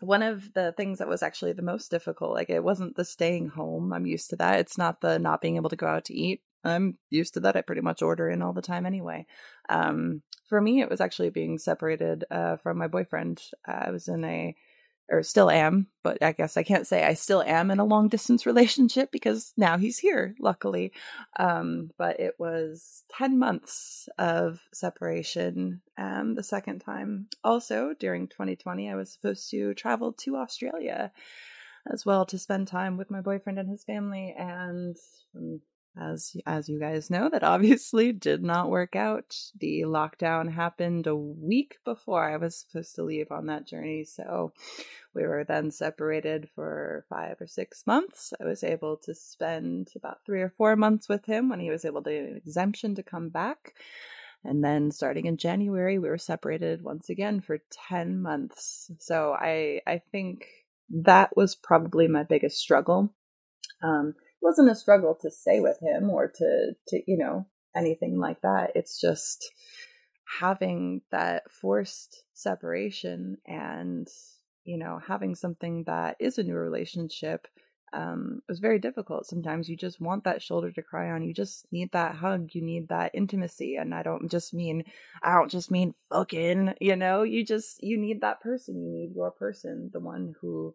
one 0.00 0.22
of 0.22 0.52
the 0.54 0.72
things 0.72 0.98
that 0.98 1.08
was 1.08 1.22
actually 1.22 1.52
the 1.52 1.62
most 1.62 1.90
difficult 1.90 2.32
like 2.32 2.50
it 2.50 2.62
wasn't 2.62 2.94
the 2.96 3.04
staying 3.04 3.48
home 3.48 3.92
i'm 3.92 4.04
used 4.04 4.28
to 4.28 4.36
that 4.36 4.60
it's 4.60 4.76
not 4.76 5.00
the 5.00 5.18
not 5.18 5.40
being 5.40 5.56
able 5.56 5.70
to 5.70 5.76
go 5.76 5.86
out 5.86 6.04
to 6.04 6.14
eat 6.14 6.42
I'm 6.64 6.98
used 7.10 7.34
to 7.34 7.40
that. 7.40 7.56
I 7.56 7.60
pretty 7.60 7.82
much 7.82 8.02
order 8.02 8.28
in 8.28 8.42
all 8.42 8.52
the 8.52 8.62
time 8.62 8.86
anyway. 8.86 9.26
Um, 9.68 10.22
for 10.48 10.60
me, 10.60 10.80
it 10.80 10.90
was 10.90 11.00
actually 11.00 11.30
being 11.30 11.58
separated 11.58 12.24
uh, 12.30 12.56
from 12.56 12.78
my 12.78 12.88
boyfriend. 12.88 13.42
I 13.66 13.90
was 13.90 14.08
in 14.08 14.24
a, 14.24 14.54
or 15.10 15.22
still 15.22 15.50
am, 15.50 15.88
but 16.02 16.22
I 16.22 16.32
guess 16.32 16.56
I 16.56 16.62
can't 16.62 16.86
say 16.86 17.04
I 17.04 17.14
still 17.14 17.42
am 17.42 17.70
in 17.70 17.78
a 17.78 17.84
long 17.84 18.08
distance 18.08 18.46
relationship 18.46 19.10
because 19.12 19.52
now 19.56 19.78
he's 19.78 19.98
here, 19.98 20.34
luckily. 20.40 20.92
Um, 21.38 21.90
but 21.98 22.20
it 22.20 22.34
was 22.38 23.04
10 23.16 23.38
months 23.38 24.08
of 24.18 24.60
separation 24.72 25.82
um, 25.98 26.34
the 26.34 26.42
second 26.42 26.80
time. 26.80 27.28
Also, 27.42 27.94
during 27.98 28.28
2020, 28.28 28.90
I 28.90 28.94
was 28.94 29.12
supposed 29.12 29.50
to 29.50 29.74
travel 29.74 30.12
to 30.12 30.36
Australia 30.36 31.12
as 31.90 32.06
well 32.06 32.24
to 32.26 32.38
spend 32.38 32.68
time 32.68 32.96
with 32.96 33.10
my 33.10 33.20
boyfriend 33.20 33.58
and 33.58 33.68
his 33.68 33.84
family. 33.84 34.34
And 34.38 34.96
as 36.00 36.36
as 36.46 36.68
you 36.68 36.78
guys 36.80 37.10
know, 37.10 37.28
that 37.30 37.42
obviously 37.44 38.12
did 38.12 38.42
not 38.42 38.70
work 38.70 38.96
out. 38.96 39.36
The 39.58 39.82
lockdown 39.82 40.52
happened 40.52 41.06
a 41.06 41.16
week 41.16 41.78
before 41.84 42.28
I 42.28 42.36
was 42.36 42.56
supposed 42.58 42.94
to 42.96 43.04
leave 43.04 43.30
on 43.30 43.46
that 43.46 43.66
journey, 43.66 44.04
so 44.04 44.52
we 45.14 45.22
were 45.24 45.44
then 45.44 45.70
separated 45.70 46.48
for 46.54 47.04
five 47.08 47.40
or 47.40 47.46
six 47.46 47.86
months. 47.86 48.32
I 48.40 48.44
was 48.44 48.64
able 48.64 48.96
to 49.04 49.14
spend 49.14 49.88
about 49.96 50.18
three 50.26 50.42
or 50.42 50.50
four 50.50 50.76
months 50.76 51.08
with 51.08 51.24
him 51.26 51.48
when 51.48 51.60
he 51.60 51.70
was 51.70 51.84
able 51.84 52.02
to 52.02 52.10
get 52.10 52.24
an 52.24 52.36
exemption 52.36 52.94
to 52.96 53.02
come 53.02 53.28
back. 53.28 53.74
And 54.44 54.62
then 54.62 54.90
starting 54.90 55.26
in 55.26 55.38
January, 55.38 55.98
we 55.98 56.08
were 56.08 56.18
separated 56.18 56.82
once 56.82 57.08
again 57.08 57.40
for 57.40 57.58
10 57.88 58.20
months. 58.20 58.90
So 58.98 59.34
I 59.38 59.80
I 59.86 60.02
think 60.12 60.46
that 60.90 61.36
was 61.36 61.54
probably 61.54 62.08
my 62.08 62.24
biggest 62.24 62.58
struggle. 62.58 63.14
Um, 63.82 64.14
wasn't 64.44 64.70
a 64.70 64.74
struggle 64.74 65.16
to 65.22 65.30
stay 65.30 65.60
with 65.60 65.78
him 65.80 66.10
or 66.10 66.28
to, 66.28 66.72
to, 66.88 67.02
you 67.06 67.18
know, 67.18 67.46
anything 67.74 68.18
like 68.18 68.40
that. 68.42 68.72
It's 68.74 69.00
just 69.00 69.50
having 70.40 71.02
that 71.10 71.50
forced 71.50 72.24
separation 72.34 73.38
and, 73.46 74.06
you 74.64 74.78
know, 74.78 75.00
having 75.04 75.34
something 75.34 75.84
that 75.84 76.16
is 76.20 76.38
a 76.38 76.42
new 76.42 76.54
relationship 76.54 77.48
um, 77.94 78.42
it 78.48 78.50
was 78.50 78.58
very 78.58 78.80
difficult. 78.80 79.26
Sometimes 79.26 79.68
you 79.68 79.76
just 79.76 80.00
want 80.00 80.24
that 80.24 80.42
shoulder 80.42 80.72
to 80.72 80.82
cry 80.82 81.10
on. 81.10 81.22
You 81.22 81.32
just 81.32 81.66
need 81.70 81.92
that 81.92 82.16
hug. 82.16 82.48
You 82.52 82.60
need 82.60 82.88
that 82.88 83.12
intimacy. 83.14 83.76
And 83.76 83.94
I 83.94 84.02
don't 84.02 84.28
just 84.28 84.52
mean, 84.52 84.84
I 85.22 85.32
don't 85.34 85.50
just 85.50 85.70
mean 85.70 85.94
fucking, 86.10 86.74
you 86.80 86.96
know, 86.96 87.22
you 87.22 87.44
just, 87.44 87.82
you 87.82 87.96
need 87.96 88.20
that 88.22 88.40
person. 88.40 88.82
You 88.82 88.90
need 88.90 89.14
your 89.14 89.30
person, 89.30 89.90
the 89.92 90.00
one 90.00 90.34
who, 90.40 90.74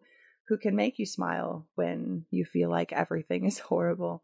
who 0.50 0.58
can 0.58 0.76
make 0.76 1.00
you 1.00 1.06
smile 1.06 1.68
when 1.76 2.26
you 2.32 2.44
feel 2.44 2.70
like 2.70 2.92
everything 2.92 3.46
is 3.46 3.60
horrible. 3.72 4.24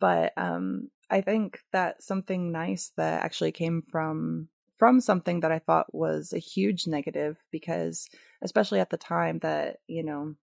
But, 0.00 0.32
um, 0.36 0.90
I 1.10 1.20
think 1.20 1.60
that 1.72 2.02
something 2.02 2.52
nice 2.52 2.92
that 2.96 3.22
actually 3.22 3.52
came 3.52 3.82
from 3.82 4.48
from 4.78 4.98
something 4.98 5.40
that 5.40 5.52
I 5.52 5.58
thought 5.58 5.94
was 5.94 6.32
a 6.32 6.38
huge 6.38 6.86
negative 6.86 7.36
because 7.50 8.08
especially 8.40 8.80
at 8.80 8.88
the 8.88 8.96
time 8.96 9.40
that, 9.40 9.80
you 9.86 10.02
know, 10.02 10.36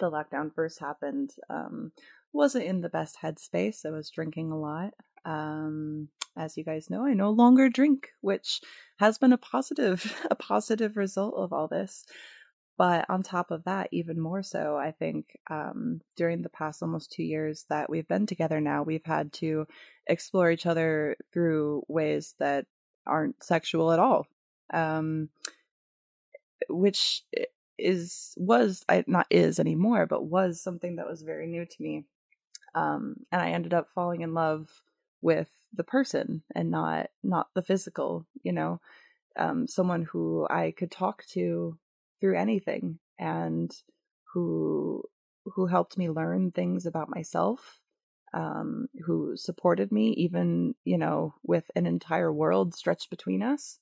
the 0.00 0.10
lockdown 0.10 0.52
first 0.52 0.80
happened, 0.80 1.30
um, 1.48 1.92
wasn't 2.32 2.64
in 2.64 2.80
the 2.80 2.88
best 2.88 3.18
headspace. 3.22 3.86
I 3.86 3.90
was 3.90 4.10
drinking 4.10 4.50
a 4.50 4.58
lot. 4.58 4.94
Um, 5.24 6.08
as 6.36 6.56
you 6.56 6.64
guys 6.64 6.90
know, 6.90 7.06
I 7.06 7.14
no 7.14 7.30
longer 7.30 7.68
drink, 7.68 8.08
which 8.20 8.60
has 8.98 9.18
been 9.18 9.32
a 9.32 9.38
positive, 9.38 10.20
a 10.30 10.34
positive 10.34 10.96
result 10.96 11.34
of 11.36 11.52
all 11.52 11.68
this. 11.68 12.04
But 12.78 13.06
on 13.10 13.24
top 13.24 13.50
of 13.50 13.64
that, 13.64 13.88
even 13.90 14.20
more 14.20 14.42
so, 14.44 14.76
I 14.76 14.92
think 14.92 15.36
um, 15.50 16.00
during 16.14 16.42
the 16.42 16.48
past 16.48 16.80
almost 16.80 17.10
two 17.10 17.24
years 17.24 17.66
that 17.68 17.90
we've 17.90 18.06
been 18.06 18.24
together 18.24 18.60
now, 18.60 18.84
we've 18.84 19.04
had 19.04 19.32
to 19.34 19.66
explore 20.06 20.52
each 20.52 20.64
other 20.64 21.16
through 21.32 21.82
ways 21.88 22.36
that 22.38 22.66
aren't 23.04 23.42
sexual 23.42 23.90
at 23.90 23.98
all. 23.98 24.28
Um, 24.72 25.30
which 26.68 27.24
is 27.78 28.34
was 28.36 28.84
I 28.88 29.02
not 29.08 29.26
is 29.28 29.58
anymore, 29.58 30.06
but 30.06 30.24
was 30.24 30.60
something 30.60 30.96
that 30.96 31.08
was 31.08 31.22
very 31.22 31.48
new 31.48 31.64
to 31.64 31.82
me. 31.82 32.04
Um, 32.76 33.16
and 33.32 33.42
I 33.42 33.50
ended 33.50 33.74
up 33.74 33.88
falling 33.90 34.20
in 34.20 34.34
love 34.34 34.82
with 35.20 35.48
the 35.72 35.84
person 35.84 36.42
and 36.54 36.70
not 36.70 37.10
not 37.24 37.48
the 37.54 37.62
physical. 37.62 38.24
You 38.44 38.52
know, 38.52 38.80
um, 39.36 39.66
someone 39.66 40.04
who 40.04 40.46
I 40.48 40.72
could 40.76 40.92
talk 40.92 41.24
to 41.30 41.76
through 42.20 42.36
anything 42.36 42.98
and 43.18 43.70
who 44.34 45.02
who 45.54 45.66
helped 45.66 45.96
me 45.96 46.10
learn 46.10 46.50
things 46.50 46.86
about 46.86 47.08
myself 47.08 47.80
um, 48.34 48.88
who 49.06 49.36
supported 49.36 49.90
me 49.90 50.10
even 50.10 50.74
you 50.84 50.98
know 50.98 51.34
with 51.42 51.70
an 51.74 51.86
entire 51.86 52.32
world 52.32 52.74
stretched 52.74 53.10
between 53.10 53.42
us 53.42 53.78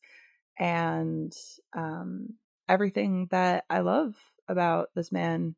and 0.58 1.32
um, 1.76 2.34
everything 2.68 3.28
that 3.30 3.64
I 3.68 3.80
love 3.80 4.14
about 4.48 4.90
this 4.94 5.12
man. 5.12 5.54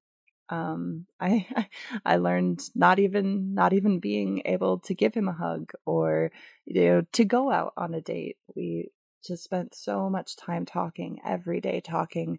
Um, 0.49 1.07
I 1.21 1.47
I 2.05 2.17
learned 2.17 2.61
not 2.75 2.99
even 2.99 3.55
not 3.55 3.73
even 3.73 4.01
being 4.01 4.43
able 4.45 4.79
to 4.81 4.95
give 4.95 5.15
him 5.15 5.29
a 5.29 5.33
hug 5.33 5.73
or 5.85 6.31
you 6.67 6.85
know 6.85 7.03
to 7.13 7.25
go 7.25 7.51
out 7.51 7.73
on 7.77 7.95
a 7.95 8.01
date. 8.01 8.37
We 8.55 8.91
just 9.27 9.45
spent 9.45 9.75
so 9.75 10.09
much 10.09 10.37
time 10.37 10.65
talking 10.65 11.19
every 11.25 11.61
day, 11.61 11.81
talking 11.81 12.39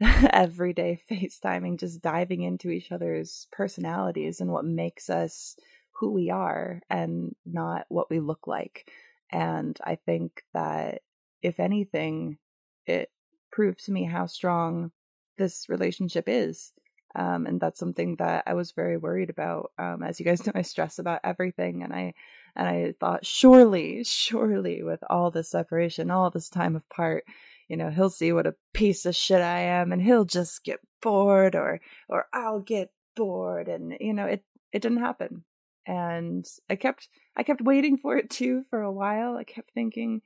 every 0.30 0.72
day, 0.72 1.00
FaceTiming, 1.10 1.78
just 1.78 2.02
diving 2.02 2.42
into 2.42 2.70
each 2.70 2.92
other's 2.92 3.46
personalities 3.52 4.40
and 4.40 4.50
what 4.50 4.64
makes 4.64 5.10
us 5.10 5.56
who 5.92 6.12
we 6.12 6.30
are 6.30 6.80
and 6.90 7.34
not 7.46 7.86
what 7.88 8.10
we 8.10 8.20
look 8.20 8.46
like. 8.46 8.90
And 9.30 9.78
I 9.84 9.96
think 9.96 10.42
that 10.52 11.02
if 11.42 11.60
anything, 11.60 12.38
it 12.86 13.10
prove 13.50 13.80
to 13.84 13.92
me 13.92 14.04
how 14.04 14.26
strong 14.26 14.90
this 15.38 15.68
relationship 15.68 16.24
is. 16.28 16.72
Um, 17.14 17.46
and 17.46 17.60
that's 17.60 17.78
something 17.78 18.16
that 18.16 18.44
I 18.46 18.54
was 18.54 18.72
very 18.72 18.96
worried 18.96 19.30
about. 19.30 19.72
Um, 19.78 20.02
as 20.02 20.18
you 20.18 20.24
guys 20.26 20.46
know, 20.46 20.52
I 20.54 20.62
stress 20.62 20.98
about 20.98 21.20
everything, 21.24 21.82
and 21.82 21.92
I 21.92 22.14
and 22.56 22.68
I 22.68 22.94
thought, 23.00 23.26
surely, 23.26 24.04
surely, 24.04 24.82
with 24.82 25.02
all 25.08 25.30
this 25.30 25.50
separation, 25.50 26.10
all 26.10 26.30
this 26.30 26.48
time 26.48 26.76
apart, 26.76 27.24
you 27.68 27.76
know, 27.76 27.90
he'll 27.90 28.10
see 28.10 28.32
what 28.32 28.46
a 28.46 28.54
piece 28.74 29.06
of 29.06 29.16
shit 29.16 29.40
I 29.40 29.60
am, 29.60 29.92
and 29.92 30.02
he'll 30.02 30.24
just 30.24 30.64
get 30.64 30.80
bored, 31.00 31.54
or 31.54 31.80
or 32.08 32.26
I'll 32.32 32.60
get 32.60 32.90
bored, 33.16 33.68
and 33.68 33.94
you 34.00 34.12
know, 34.12 34.26
it 34.26 34.44
it 34.72 34.82
didn't 34.82 35.00
happen. 35.00 35.44
And 35.86 36.46
I 36.70 36.76
kept 36.76 37.08
I 37.36 37.42
kept 37.42 37.60
waiting 37.62 37.96
for 37.96 38.16
it 38.16 38.30
too 38.30 38.64
for 38.70 38.82
a 38.82 38.92
while. 38.92 39.36
I 39.36 39.44
kept 39.44 39.72
thinking, 39.72 40.22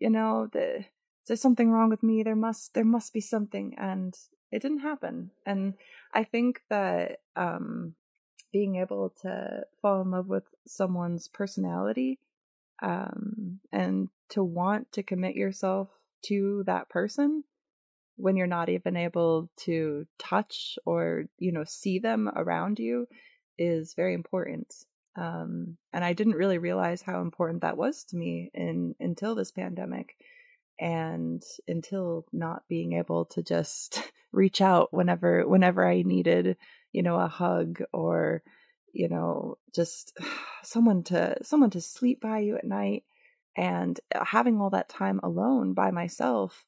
you 0.00 0.10
know, 0.10 0.48
the 0.52 0.84
there's 1.26 1.40
something 1.40 1.70
wrong 1.70 1.88
with 1.88 2.02
me 2.02 2.22
there 2.22 2.36
must 2.36 2.74
there 2.74 2.84
must 2.84 3.12
be 3.12 3.20
something 3.20 3.74
and 3.78 4.14
it 4.50 4.62
didn't 4.62 4.80
happen 4.80 5.30
and 5.46 5.74
i 6.14 6.24
think 6.24 6.60
that 6.68 7.20
um 7.36 7.94
being 8.52 8.76
able 8.76 9.10
to 9.22 9.64
fall 9.80 10.02
in 10.02 10.10
love 10.10 10.28
with 10.28 10.44
someone's 10.66 11.28
personality 11.28 12.18
um 12.82 13.60
and 13.72 14.08
to 14.28 14.42
want 14.42 14.90
to 14.92 15.02
commit 15.02 15.34
yourself 15.34 15.88
to 16.22 16.62
that 16.66 16.88
person 16.88 17.44
when 18.16 18.36
you're 18.36 18.46
not 18.46 18.68
even 18.68 18.96
able 18.96 19.50
to 19.56 20.06
touch 20.18 20.78
or 20.84 21.24
you 21.38 21.52
know 21.52 21.64
see 21.64 21.98
them 21.98 22.30
around 22.36 22.78
you 22.78 23.06
is 23.58 23.94
very 23.94 24.14
important. 24.14 24.72
Um 25.16 25.76
and 25.92 26.04
i 26.04 26.12
didn't 26.14 26.34
really 26.36 26.58
realize 26.58 27.02
how 27.02 27.20
important 27.20 27.62
that 27.62 27.76
was 27.76 28.04
to 28.04 28.16
me 28.16 28.50
in 28.54 28.94
until 29.00 29.34
this 29.34 29.50
pandemic 29.50 30.16
and 30.78 31.42
until 31.68 32.26
not 32.32 32.64
being 32.68 32.94
able 32.94 33.24
to 33.26 33.42
just 33.42 34.02
reach 34.32 34.60
out 34.60 34.92
whenever 34.92 35.46
whenever 35.46 35.86
I 35.86 36.02
needed, 36.02 36.56
you 36.92 37.02
know, 37.02 37.18
a 37.18 37.28
hug 37.28 37.82
or 37.92 38.42
you 38.92 39.08
know, 39.08 39.58
just 39.74 40.16
someone 40.62 41.02
to 41.04 41.36
someone 41.42 41.70
to 41.70 41.80
sleep 41.80 42.20
by 42.20 42.38
you 42.38 42.56
at 42.56 42.64
night. 42.64 43.04
And 43.56 43.98
uh, 44.14 44.24
having 44.24 44.60
all 44.60 44.70
that 44.70 44.88
time 44.88 45.20
alone 45.22 45.74
by 45.74 45.90
myself 45.90 46.64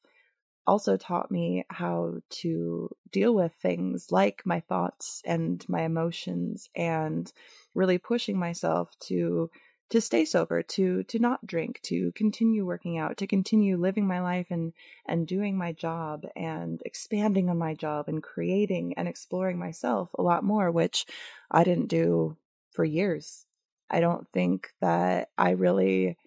also 0.67 0.97
taught 0.97 1.31
me 1.31 1.63
how 1.69 2.15
to 2.29 2.89
deal 3.11 3.33
with 3.33 3.53
things 3.53 4.11
like 4.11 4.41
my 4.45 4.59
thoughts 4.61 5.21
and 5.25 5.63
my 5.69 5.83
emotions 5.83 6.69
and 6.75 7.31
really 7.75 7.97
pushing 7.97 8.37
myself 8.37 8.89
to 8.99 9.49
to 9.89 10.01
stay 10.01 10.25
sober 10.25 10.63
to 10.63 11.03
to 11.03 11.19
not 11.19 11.45
drink 11.45 11.79
to 11.83 12.11
continue 12.13 12.65
working 12.65 12.97
out 12.97 13.17
to 13.17 13.27
continue 13.27 13.77
living 13.77 14.07
my 14.07 14.19
life 14.19 14.47
and 14.49 14.73
and 15.07 15.27
doing 15.27 15.57
my 15.57 15.71
job 15.71 16.23
and 16.35 16.81
expanding 16.85 17.49
on 17.49 17.57
my 17.57 17.73
job 17.73 18.07
and 18.07 18.23
creating 18.23 18.93
and 18.97 19.07
exploring 19.07 19.59
myself 19.59 20.09
a 20.17 20.23
lot 20.23 20.43
more 20.43 20.71
which 20.71 21.05
i 21.51 21.63
didn't 21.63 21.87
do 21.87 22.35
for 22.75 22.83
years. 22.83 23.45
I 23.89 24.01
don't 24.01 24.27
think 24.29 24.69
that 24.81 25.29
i 25.37 25.51
really 25.51 26.17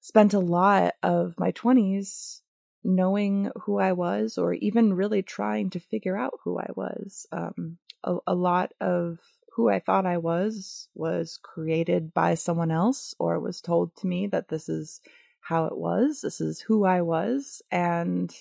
spent 0.00 0.34
a 0.34 0.38
lot 0.38 0.94
of 1.02 1.34
my 1.38 1.52
20s 1.52 2.40
knowing 2.84 3.50
who 3.62 3.78
i 3.78 3.92
was 3.92 4.36
or 4.36 4.52
even 4.54 4.94
really 4.94 5.22
trying 5.22 5.70
to 5.70 5.80
figure 5.80 6.16
out 6.16 6.40
who 6.44 6.58
i 6.58 6.68
was. 6.76 7.26
Um, 7.32 7.78
a, 8.04 8.16
a 8.26 8.34
lot 8.34 8.72
of 8.80 9.18
who 9.54 9.68
I 9.68 9.80
thought 9.80 10.06
I 10.06 10.18
was 10.18 10.88
was 10.94 11.38
created 11.42 12.14
by 12.14 12.34
someone 12.34 12.70
else 12.70 13.14
or 13.18 13.38
was 13.40 13.60
told 13.60 13.94
to 13.96 14.06
me 14.06 14.26
that 14.28 14.48
this 14.48 14.68
is 14.68 15.00
how 15.40 15.66
it 15.66 15.76
was, 15.76 16.20
this 16.22 16.40
is 16.40 16.60
who 16.60 16.84
I 16.84 17.02
was 17.02 17.62
and 17.70 18.34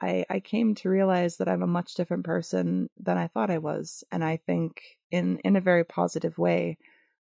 I 0.00 0.24
I 0.28 0.40
came 0.40 0.74
to 0.76 0.88
realize 0.88 1.36
that 1.36 1.48
I'm 1.48 1.62
a 1.62 1.66
much 1.66 1.94
different 1.94 2.24
person 2.24 2.90
than 2.98 3.18
I 3.18 3.28
thought 3.28 3.50
I 3.50 3.58
was 3.58 4.04
and 4.10 4.24
I 4.24 4.36
think 4.36 4.82
in 5.10 5.38
in 5.38 5.56
a 5.56 5.60
very 5.60 5.84
positive 5.84 6.38
way 6.38 6.78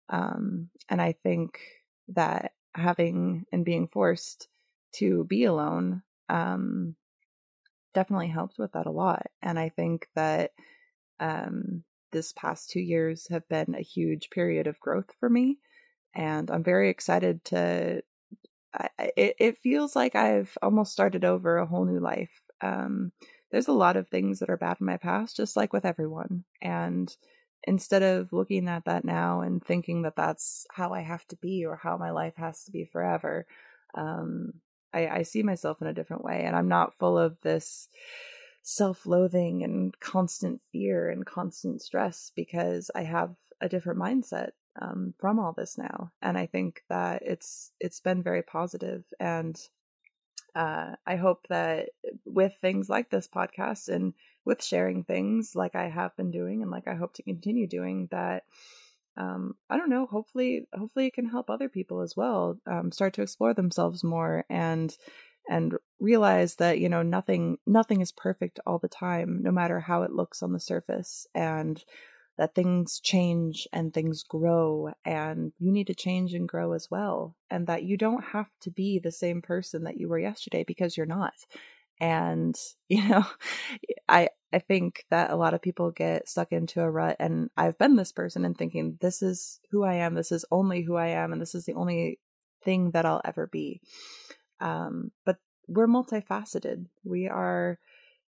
um 0.09 0.69
and 0.89 1.01
I 1.01 1.13
think 1.13 1.59
that 2.09 2.53
having 2.75 3.45
and 3.51 3.65
being 3.65 3.87
forced 3.87 4.47
to 4.93 5.23
be 5.25 5.45
alone 5.45 6.03
um 6.29 6.95
definitely 7.93 8.27
helped 8.27 8.57
with 8.59 8.73
that 8.73 8.85
a 8.85 8.91
lot 8.91 9.27
and 9.41 9.57
I 9.59 9.69
think 9.69 10.07
that 10.15 10.51
um 11.19 11.83
this 12.11 12.33
past 12.33 12.69
two 12.69 12.79
years 12.79 13.27
have 13.29 13.47
been 13.49 13.75
a 13.75 13.81
huge 13.81 14.29
period 14.29 14.67
of 14.67 14.79
growth 14.79 15.11
for 15.19 15.29
me. 15.29 15.57
And 16.15 16.49
I'm 16.49 16.63
very 16.63 16.89
excited 16.89 17.43
to, 17.45 18.01
I, 18.73 18.89
it, 19.15 19.35
it 19.39 19.57
feels 19.57 19.95
like 19.95 20.15
I've 20.15 20.57
almost 20.61 20.91
started 20.91 21.25
over 21.25 21.57
a 21.57 21.65
whole 21.65 21.85
new 21.85 21.99
life. 21.99 22.41
Um, 22.61 23.11
there's 23.51 23.67
a 23.67 23.73
lot 23.73 23.97
of 23.97 24.07
things 24.07 24.39
that 24.39 24.49
are 24.49 24.57
bad 24.57 24.77
in 24.79 24.85
my 24.85 24.97
past, 24.97 25.37
just 25.37 25.55
like 25.55 25.73
with 25.73 25.85
everyone. 25.85 26.43
And 26.61 27.15
instead 27.63 28.03
of 28.03 28.33
looking 28.33 28.67
at 28.67 28.85
that 28.85 29.05
now 29.05 29.41
and 29.41 29.63
thinking 29.63 30.03
that 30.03 30.15
that's 30.15 30.65
how 30.71 30.93
I 30.93 31.01
have 31.01 31.25
to 31.27 31.35
be 31.37 31.65
or 31.65 31.75
how 31.75 31.97
my 31.97 32.11
life 32.11 32.35
has 32.37 32.63
to 32.63 32.71
be 32.71 32.85
forever, 32.85 33.45
um, 33.95 34.53
I, 34.93 35.07
I 35.07 35.21
see 35.23 35.43
myself 35.43 35.81
in 35.81 35.87
a 35.87 35.93
different 35.93 36.23
way. 36.23 36.43
And 36.45 36.55
I'm 36.55 36.67
not 36.67 36.97
full 36.97 37.17
of 37.17 37.39
this 37.41 37.89
self 38.67 39.05
loathing 39.05 39.63
and 39.63 39.97
constant 40.01 40.59
fear 40.73 41.09
and 41.09 41.25
constant 41.25 41.81
stress 41.81 42.33
because 42.35 42.91
I 42.93 43.03
have 43.03 43.33
a 43.61 43.69
different 43.69 43.97
mindset 43.97 44.49
um, 44.81 45.13
from 45.19 45.39
all 45.39 45.53
this 45.53 45.77
now. 45.77 46.11
And 46.21 46.37
I 46.37 46.47
think 46.47 46.83
that 46.89 47.21
it's 47.25 47.71
it's 47.79 48.01
been 48.01 48.21
very 48.21 48.43
positive 48.43 49.05
and 49.21 49.57
uh, 50.53 50.95
I 51.05 51.15
hope 51.15 51.47
that 51.47 51.91
with 52.25 52.57
things 52.59 52.89
like 52.89 53.09
this 53.09 53.27
podcast 53.27 53.87
and 53.87 54.13
with 54.43 54.61
sharing 54.61 55.05
things 55.05 55.55
like 55.55 55.75
I 55.75 55.87
have 55.87 56.17
been 56.17 56.31
doing 56.31 56.61
and 56.61 56.69
like 56.69 56.89
I 56.89 56.95
hope 56.95 57.13
to 57.13 57.23
continue 57.23 57.67
doing 57.67 58.09
that 58.11 58.43
um, 59.15 59.55
I 59.67 59.77
don't 59.77 59.89
know. 59.89 60.05
Hopefully, 60.05 60.67
hopefully 60.77 61.07
it 61.07 61.13
can 61.13 61.27
help 61.27 61.49
other 61.49 61.69
people 61.69 62.01
as 62.01 62.15
well 62.15 62.59
um, 62.67 62.91
start 62.91 63.13
to 63.13 63.23
explore 63.23 63.53
themselves 63.53 64.03
more 64.03 64.45
and 64.47 64.95
and 65.49 65.73
realize 65.99 66.55
that 66.55 66.79
you 66.79 66.89
know 66.89 67.01
nothing 67.03 67.57
nothing 67.65 68.01
is 68.01 68.11
perfect 68.11 68.59
all 68.65 68.79
the 68.79 68.87
time, 68.89 69.39
no 69.41 69.51
matter 69.51 69.79
how 69.79 70.03
it 70.03 70.11
looks 70.11 70.43
on 70.43 70.53
the 70.53 70.59
surface, 70.59 71.27
and 71.35 71.83
that 72.37 72.53
things 72.53 72.99
change 72.99 73.67
and 73.73 73.93
things 73.93 74.23
grow, 74.23 74.91
and 75.05 75.53
you 75.59 75.71
need 75.71 75.87
to 75.87 75.95
change 75.95 76.33
and 76.33 76.47
grow 76.47 76.73
as 76.73 76.87
well, 76.91 77.35
and 77.49 77.67
that 77.67 77.83
you 77.83 77.97
don't 77.97 78.23
have 78.23 78.49
to 78.61 78.71
be 78.71 78.99
the 78.99 79.11
same 79.11 79.41
person 79.41 79.83
that 79.83 79.97
you 79.97 80.07
were 80.07 80.19
yesterday 80.19 80.63
because 80.65 80.95
you're 80.97 81.05
not. 81.05 81.33
And 81.99 82.55
you 82.89 83.07
know 83.07 83.25
i 84.07 84.29
i 84.53 84.59
think 84.59 85.05
that 85.09 85.31
a 85.31 85.35
lot 85.35 85.53
of 85.53 85.61
people 85.61 85.91
get 85.91 86.27
stuck 86.29 86.51
into 86.51 86.81
a 86.81 86.89
rut 86.89 87.15
and 87.19 87.49
i've 87.57 87.77
been 87.77 87.95
this 87.95 88.11
person 88.11 88.45
and 88.45 88.57
thinking 88.57 88.97
this 89.01 89.21
is 89.21 89.59
who 89.71 89.83
i 89.83 89.95
am. 89.95 90.13
This 90.13 90.31
is 90.31 90.45
only 90.51 90.83
who 90.83 90.95
i 90.95 91.07
am 91.07 91.33
and 91.33 91.41
this 91.41 91.55
is 91.55 91.65
the 91.65 91.73
only 91.73 92.19
thing 92.63 92.91
that 92.91 93.05
i'll 93.05 93.21
ever 93.25 93.47
be 93.47 93.81
um 94.59 95.11
but 95.25 95.37
we're 95.67 95.87
multifaceted. 95.87 96.85
We 97.03 97.27
are 97.27 97.79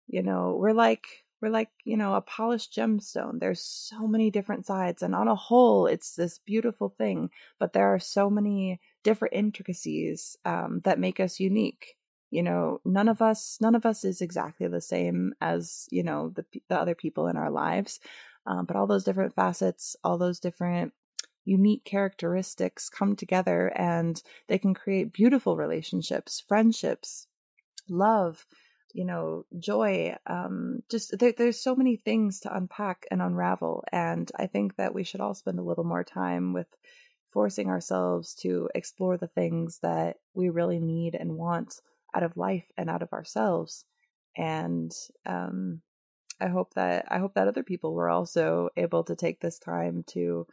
you 0.07 0.23
know 0.23 0.57
we're 0.59 0.73
like 0.73 1.07
we're 1.41 1.49
like 1.49 1.69
you 1.85 1.97
know 1.97 2.15
a 2.15 2.21
polished 2.21 2.73
gemstone. 2.75 3.39
There's 3.39 3.61
so 3.61 4.07
many 4.07 4.29
different 4.31 4.65
sides 4.65 5.01
and 5.01 5.15
on 5.15 5.27
a 5.27 5.35
whole 5.35 5.87
it's 5.87 6.15
this 6.15 6.39
beautiful 6.39 6.89
thing 6.89 7.29
but 7.59 7.73
there 7.73 7.93
are 7.93 7.99
so 7.99 8.29
many 8.29 8.79
different 9.03 9.33
intricacies 9.33 10.37
um, 10.45 10.81
that 10.83 10.99
make 10.99 11.19
us 11.19 11.39
unique. 11.39 11.95
You 12.31 12.43
know 12.43 12.81
none 12.85 13.07
of 13.09 13.21
us 13.21 13.57
none 13.61 13.75
of 13.75 13.85
us 13.85 14.03
is 14.03 14.21
exactly 14.21 14.67
the 14.67 14.81
same 14.81 15.33
as 15.41 15.87
you 15.91 16.03
know 16.03 16.29
the, 16.35 16.45
the 16.69 16.79
other 16.79 16.95
people 16.95 17.27
in 17.27 17.37
our 17.37 17.49
lives 17.49 17.99
um, 18.45 18.65
but 18.65 18.75
all 18.75 18.87
those 18.87 19.03
different 19.03 19.33
facets 19.33 19.95
all 20.03 20.17
those 20.17 20.39
different 20.39 20.93
unique 21.49 21.83
characteristics 21.83 22.89
come 22.89 23.15
together 23.15 23.71
and 23.75 24.21
they 24.47 24.57
can 24.57 24.73
create 24.73 25.11
beautiful 25.11 25.57
relationships 25.57 26.43
friendships 26.47 27.27
love 27.89 28.45
you 28.93 29.05
know 29.05 29.45
joy 29.59 30.15
um 30.27 30.81
just 30.89 31.17
there, 31.19 31.33
there's 31.37 31.61
so 31.61 31.75
many 31.75 31.95
things 31.95 32.39
to 32.39 32.55
unpack 32.55 33.05
and 33.11 33.21
unravel. 33.21 33.83
And 33.91 34.31
i 34.37 34.47
think 34.47 34.75
that 34.75 34.93
we 34.93 35.03
should 35.03 35.21
all 35.21 35.33
spend 35.33 35.59
a 35.59 35.63
little 35.63 35.83
more 35.83 36.03
time 36.03 36.53
with 36.53 36.67
forcing 37.29 37.69
ourselves 37.69 38.33
to 38.33 38.69
explore 38.73 39.17
the 39.17 39.27
things 39.27 39.79
that 39.83 40.17
we 40.33 40.49
really 40.49 40.79
need 40.79 41.13
and 41.15 41.37
want 41.37 41.75
out 42.15 42.23
of 42.23 42.37
life 42.37 42.71
and 42.75 42.89
out 42.89 43.03
of 43.03 43.13
ourselves. 43.13 43.85
And 44.35 44.91
um, 45.27 45.81
i 46.41 46.47
hope 46.47 46.73
that 46.73 47.05
i 47.09 47.19
hope 47.19 47.33
that 47.35 47.47
other 47.47 47.63
people 47.63 47.93
were 47.93 48.09
also 48.09 48.69
able 48.77 49.03
to 49.03 49.15
take 49.15 49.39
this 49.39 49.59
time 49.59 50.03
to 50.07 50.47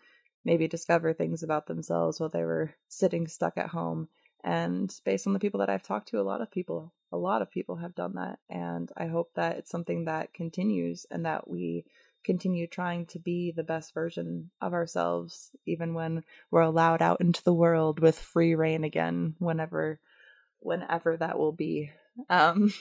maybe 0.46 0.66
discover 0.66 1.12
things 1.12 1.42
about 1.42 1.66
themselves 1.66 2.18
while 2.18 2.30
they 2.30 2.44
were 2.44 2.74
sitting 2.88 3.26
stuck 3.26 3.58
at 3.58 3.68
home 3.68 4.08
and 4.42 4.94
based 5.04 5.26
on 5.26 5.34
the 5.34 5.38
people 5.38 5.60
that 5.60 5.68
i've 5.68 5.82
talked 5.82 6.08
to 6.08 6.20
a 6.20 6.22
lot 6.22 6.40
of 6.40 6.50
people 6.50 6.92
a 7.12 7.16
lot 7.18 7.42
of 7.42 7.50
people 7.50 7.76
have 7.76 7.94
done 7.94 8.14
that 8.14 8.38
and 8.48 8.90
i 8.96 9.06
hope 9.06 9.30
that 9.34 9.58
it's 9.58 9.70
something 9.70 10.06
that 10.06 10.32
continues 10.32 11.04
and 11.10 11.26
that 11.26 11.48
we 11.48 11.84
continue 12.24 12.66
trying 12.66 13.06
to 13.06 13.18
be 13.18 13.52
the 13.52 13.62
best 13.62 13.92
version 13.92 14.50
of 14.60 14.72
ourselves 14.72 15.50
even 15.66 15.92
when 15.92 16.24
we're 16.50 16.60
allowed 16.60 17.02
out 17.02 17.20
into 17.20 17.42
the 17.44 17.54
world 17.54 18.00
with 18.00 18.18
free 18.18 18.54
reign 18.54 18.82
again 18.82 19.34
whenever 19.38 20.00
whenever 20.66 21.16
that 21.16 21.38
will 21.38 21.52
be. 21.52 21.90
Um, 22.28 22.72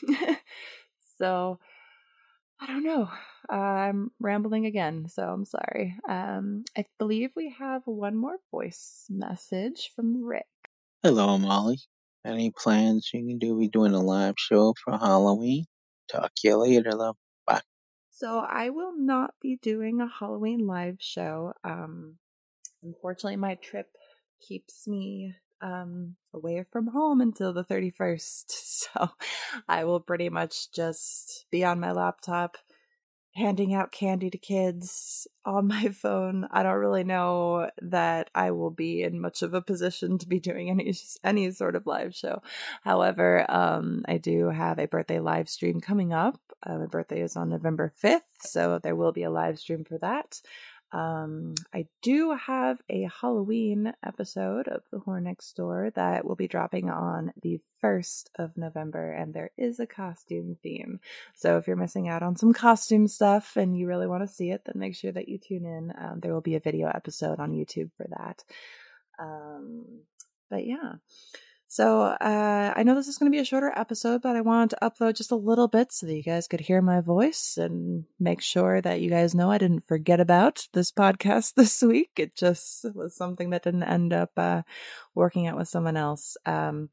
so 1.18 1.60
I 2.60 2.68
don't 2.68 2.84
know. 2.84 3.10
Uh, 3.52 3.56
I'm 3.56 4.12
rambling 4.20 4.66
again, 4.66 5.08
so 5.08 5.24
I'm 5.24 5.46
sorry. 5.46 5.96
Um, 6.08 6.64
I 6.78 6.86
believe 6.98 7.32
we 7.36 7.50
have 7.58 7.84
one 7.86 8.16
more 8.16 8.38
voice 8.52 9.06
message 9.10 9.92
from 9.96 10.24
Rick. 10.24 10.48
Hello, 11.04 11.38
Molly. 11.38 11.80
Any 12.26 12.52
plans 12.52 13.12
you 13.14 13.22
can 13.26 13.38
do? 13.38 13.56
We 13.56 13.68
doing 13.68 13.94
a 13.94 14.02
live 14.02 14.36
show 14.38 14.74
for 14.84 14.98
Halloween. 14.98 15.66
Talk 16.12 16.32
to 16.38 16.48
you 16.48 16.58
later, 16.58 16.92
love. 16.92 17.18
Bye. 17.46 17.62
So 18.12 18.40
I 18.40 18.70
will 18.70 18.94
not 18.98 19.36
be 19.42 19.58
doing 19.62 20.02
a 20.02 20.08
Halloween 20.08 20.66
live 20.66 20.98
show. 21.00 21.54
Um, 21.64 22.18
unfortunately, 22.84 23.36
my 23.36 23.56
trip 23.56 23.90
keeps 24.42 24.88
me 24.88 25.36
um, 25.62 26.16
away 26.34 26.66
from 26.72 26.88
home 26.88 27.22
until 27.22 27.54
the 27.54 27.64
31st. 27.64 28.46
So 28.96 29.10
I 29.68 29.84
will 29.84 30.00
pretty 30.00 30.30
much 30.30 30.72
just 30.72 31.48
be 31.52 31.66
on 31.66 31.80
my 31.80 31.92
laptop 31.92 32.56
handing 33.36 33.74
out 33.74 33.92
candy 33.92 34.30
to 34.30 34.38
kids 34.38 35.28
on 35.44 35.68
my 35.76 35.90
phone. 35.90 36.48
I 36.52 36.64
don't 36.64 36.76
really 36.78 37.04
know 37.04 37.70
that 37.82 38.30
I 38.34 38.52
will 38.52 38.72
be 38.72 39.04
in 39.04 39.20
much 39.20 39.42
of 39.42 39.54
a 39.54 39.62
position 39.62 40.18
to 40.20 40.28
be 40.28 40.40
doing 40.40 40.70
any 40.70 40.94
any 41.24 41.52
sort 41.52 41.76
of 41.76 41.86
live 41.88 42.16
show. 42.16 42.42
However, 42.84 43.46
um, 43.50 44.04
I 44.08 44.18
do 44.18 44.50
have 44.50 44.80
a 44.80 44.88
birthday 44.88 45.20
live 45.20 45.50
stream 45.50 45.82
coming 45.82 46.14
up. 46.14 46.40
Uh, 46.64 46.78
my 46.78 46.86
birthday 46.88 47.22
is 47.22 47.36
on 47.36 47.50
November 47.50 47.94
5th, 48.04 48.22
so 48.40 48.80
there 48.80 48.96
will 48.96 49.12
be 49.12 49.24
a 49.24 49.30
live 49.30 49.60
stream 49.60 49.84
for 49.84 49.98
that. 50.00 50.42
Um, 50.92 51.56
I 51.74 51.88
do 52.02 52.32
have 52.32 52.82
a 52.90 53.10
Halloween 53.22 53.94
episode 54.06 54.68
of 54.68 54.84
The 54.92 55.00
Whore 55.00 55.22
Next 55.22 55.54
Door 55.54 55.92
that 55.96 56.26
will 56.26 56.36
be 56.36 56.48
dropping 56.48 56.90
on 56.90 57.34
the 57.42 57.60
1st 57.84 58.30
of 58.38 58.56
November, 58.56 59.12
and 59.12 59.34
there 59.34 59.52
is 59.58 59.80
a 59.80 59.88
costume 59.88 60.58
theme. 60.64 61.00
So 61.36 61.58
if 61.58 61.68
you're 61.68 61.76
missing 61.76 62.08
out 62.08 62.24
on 62.24 62.36
some 62.38 62.54
costume 62.54 63.08
stuff 63.08 63.58
and 63.58 63.78
you 63.78 63.88
really 63.88 64.08
want 64.08 64.24
to 64.24 64.34
see 64.34 64.52
it, 64.52 64.62
then 64.66 64.80
make 64.80 64.96
sure 64.96 65.12
that 65.12 65.28
you 65.28 65.38
tune 65.38 65.66
in. 65.66 65.94
Um, 66.00 66.20
there 66.22 66.34
will 66.34 66.42
be 66.42 66.56
a 66.56 66.62
video 66.62 66.88
episode 66.88 67.40
on 67.40 67.52
YouTube 67.52 67.92
for 67.98 68.08
that. 68.10 68.44
Um, 69.20 70.02
but 70.50 70.66
yeah. 70.66 70.94
So 71.68 72.04
uh, 72.04 72.74
I 72.76 72.84
know 72.84 72.96
this 72.96 73.08
is 73.08 73.18
going 73.18 73.32
to 73.32 73.36
be 73.36 73.42
a 73.42 73.46
shorter 73.46 73.74
episode, 73.76 74.22
but 74.22 74.36
I 74.36 74.42
wanted 74.42 74.72
to 74.72 74.90
upload 74.90 75.18
just 75.18 75.32
a 75.32 75.36
little 75.36 75.68
bit 75.68 75.92
so 75.92 76.06
that 76.06 76.16
you 76.16 76.24
guys 76.24 76.48
could 76.48 76.60
hear 76.60 76.82
my 76.82 77.02
voice 77.02 77.58
and 77.58 78.06
make 78.20 78.42
sure 78.42 78.82
that 78.82 79.02
you 79.02 79.10
guys 79.10 79.34
know 79.34 79.52
I 79.52 79.58
didn't 79.58 79.88
forget 79.88 80.20
about 80.20 80.68
this 80.74 80.92
podcast 80.92 81.54
this 81.56 81.82
week. 81.82 82.12
It 82.18 82.36
just 82.36 82.86
was 82.94 83.16
something 83.16 83.50
that 83.50 83.64
didn't 83.64 83.84
end 83.84 84.14
up 84.14 84.32
uh, 84.38 84.62
working 85.16 85.48
out 85.48 85.58
with 85.58 85.68
someone 85.68 85.98
else. 85.98 86.38
Um, 86.46 86.90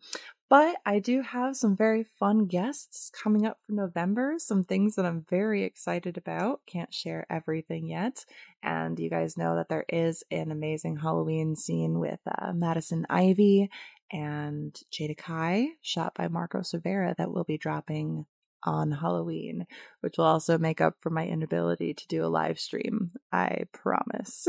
but 0.53 0.77
I 0.85 0.99
do 0.99 1.23
have 1.23 1.57
some 1.57 1.79
very 1.79 2.05
fun 2.05 2.45
guests 2.45 3.11
coming 3.11 3.47
up 3.47 3.57
for 3.65 3.73
November, 3.73 4.35
some 4.37 4.65
things 4.65 4.97
that 4.97 5.07
I'm 5.07 5.25
very 5.31 5.65
excited 5.65 6.19
about. 6.19 6.61
Can't 6.67 6.93
share 6.93 7.25
everything 7.31 7.89
yet. 7.89 8.27
And 8.63 8.99
you 8.99 9.09
guys 9.09 9.39
know 9.39 9.57
that 9.57 9.71
there 9.71 9.87
is 9.89 10.23
an 10.31 10.53
amazing 10.53 10.99
Halloween 10.99 11.57
scene 11.57 11.99
with 11.99 12.21
uh, 12.27 12.53
Madison 12.53 13.07
Ivy 13.09 13.71
and 14.13 14.79
Jada 14.93 15.17
Kai, 15.17 15.69
shot 15.81 16.15
by 16.15 16.29
Marco 16.29 16.63
Severa, 16.63 17.15
that 17.17 17.33
will 17.33 17.45
be 17.45 17.59
dropping 17.59 18.27
on 18.65 18.93
Halloween, 18.93 19.67
which 20.01 20.19
will 20.19 20.27
also 20.27 20.59
make 20.59 20.81
up 20.81 20.97
for 21.01 21.11
my 21.11 21.27
inability 21.27 21.95
to 21.95 22.07
do 22.07 22.25
a 22.25 22.29
live 22.29 22.61
stream. 22.61 23.13
I 23.33 23.65
promise. 23.73 24.47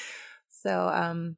so, 0.48 0.88
um, 0.88 1.36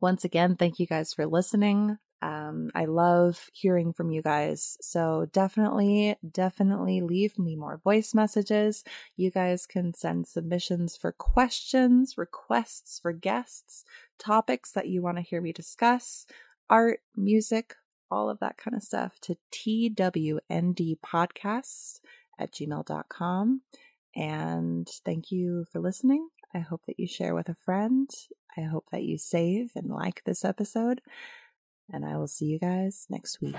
once 0.00 0.24
again, 0.24 0.56
thank 0.56 0.78
you 0.78 0.86
guys 0.86 1.12
for 1.12 1.26
listening. 1.26 1.98
Um, 2.22 2.70
I 2.74 2.86
love 2.86 3.50
hearing 3.52 3.92
from 3.92 4.10
you 4.10 4.22
guys. 4.22 4.78
So 4.80 5.28
definitely, 5.30 6.16
definitely 6.32 7.02
leave 7.02 7.38
me 7.38 7.54
more 7.54 7.76
voice 7.84 8.14
messages. 8.14 8.82
You 9.14 9.30
guys 9.30 9.66
can 9.66 9.92
send 9.92 10.26
submissions 10.26 10.96
for 10.96 11.12
questions, 11.12 12.16
requests 12.16 12.98
for 12.98 13.12
guests, 13.12 13.84
topics 14.18 14.72
that 14.72 14.88
you 14.88 15.02
want 15.02 15.18
to 15.18 15.22
hear 15.22 15.42
me 15.42 15.52
discuss 15.52 16.26
art, 16.68 17.00
music, 17.16 17.76
all 18.10 18.28
of 18.30 18.40
that 18.40 18.56
kind 18.56 18.74
of 18.76 18.82
stuff 18.82 19.20
to 19.22 19.36
twndpodcasts 19.52 22.00
at 22.38 22.52
gmail.com. 22.52 23.62
And 24.16 24.88
thank 25.04 25.32
you 25.32 25.64
for 25.70 25.80
listening. 25.80 26.28
I 26.54 26.60
hope 26.60 26.82
that 26.86 27.00
you 27.00 27.08
share 27.08 27.34
with 27.34 27.48
a 27.48 27.54
friend. 27.54 28.08
I 28.56 28.62
hope 28.62 28.86
that 28.92 29.02
you 29.02 29.18
save 29.18 29.72
and 29.74 29.90
like 29.90 30.22
this 30.24 30.44
episode. 30.44 31.00
And 31.92 32.04
I 32.04 32.16
will 32.16 32.28
see 32.28 32.46
you 32.46 32.58
guys 32.58 33.06
next 33.10 33.40
week. 33.40 33.56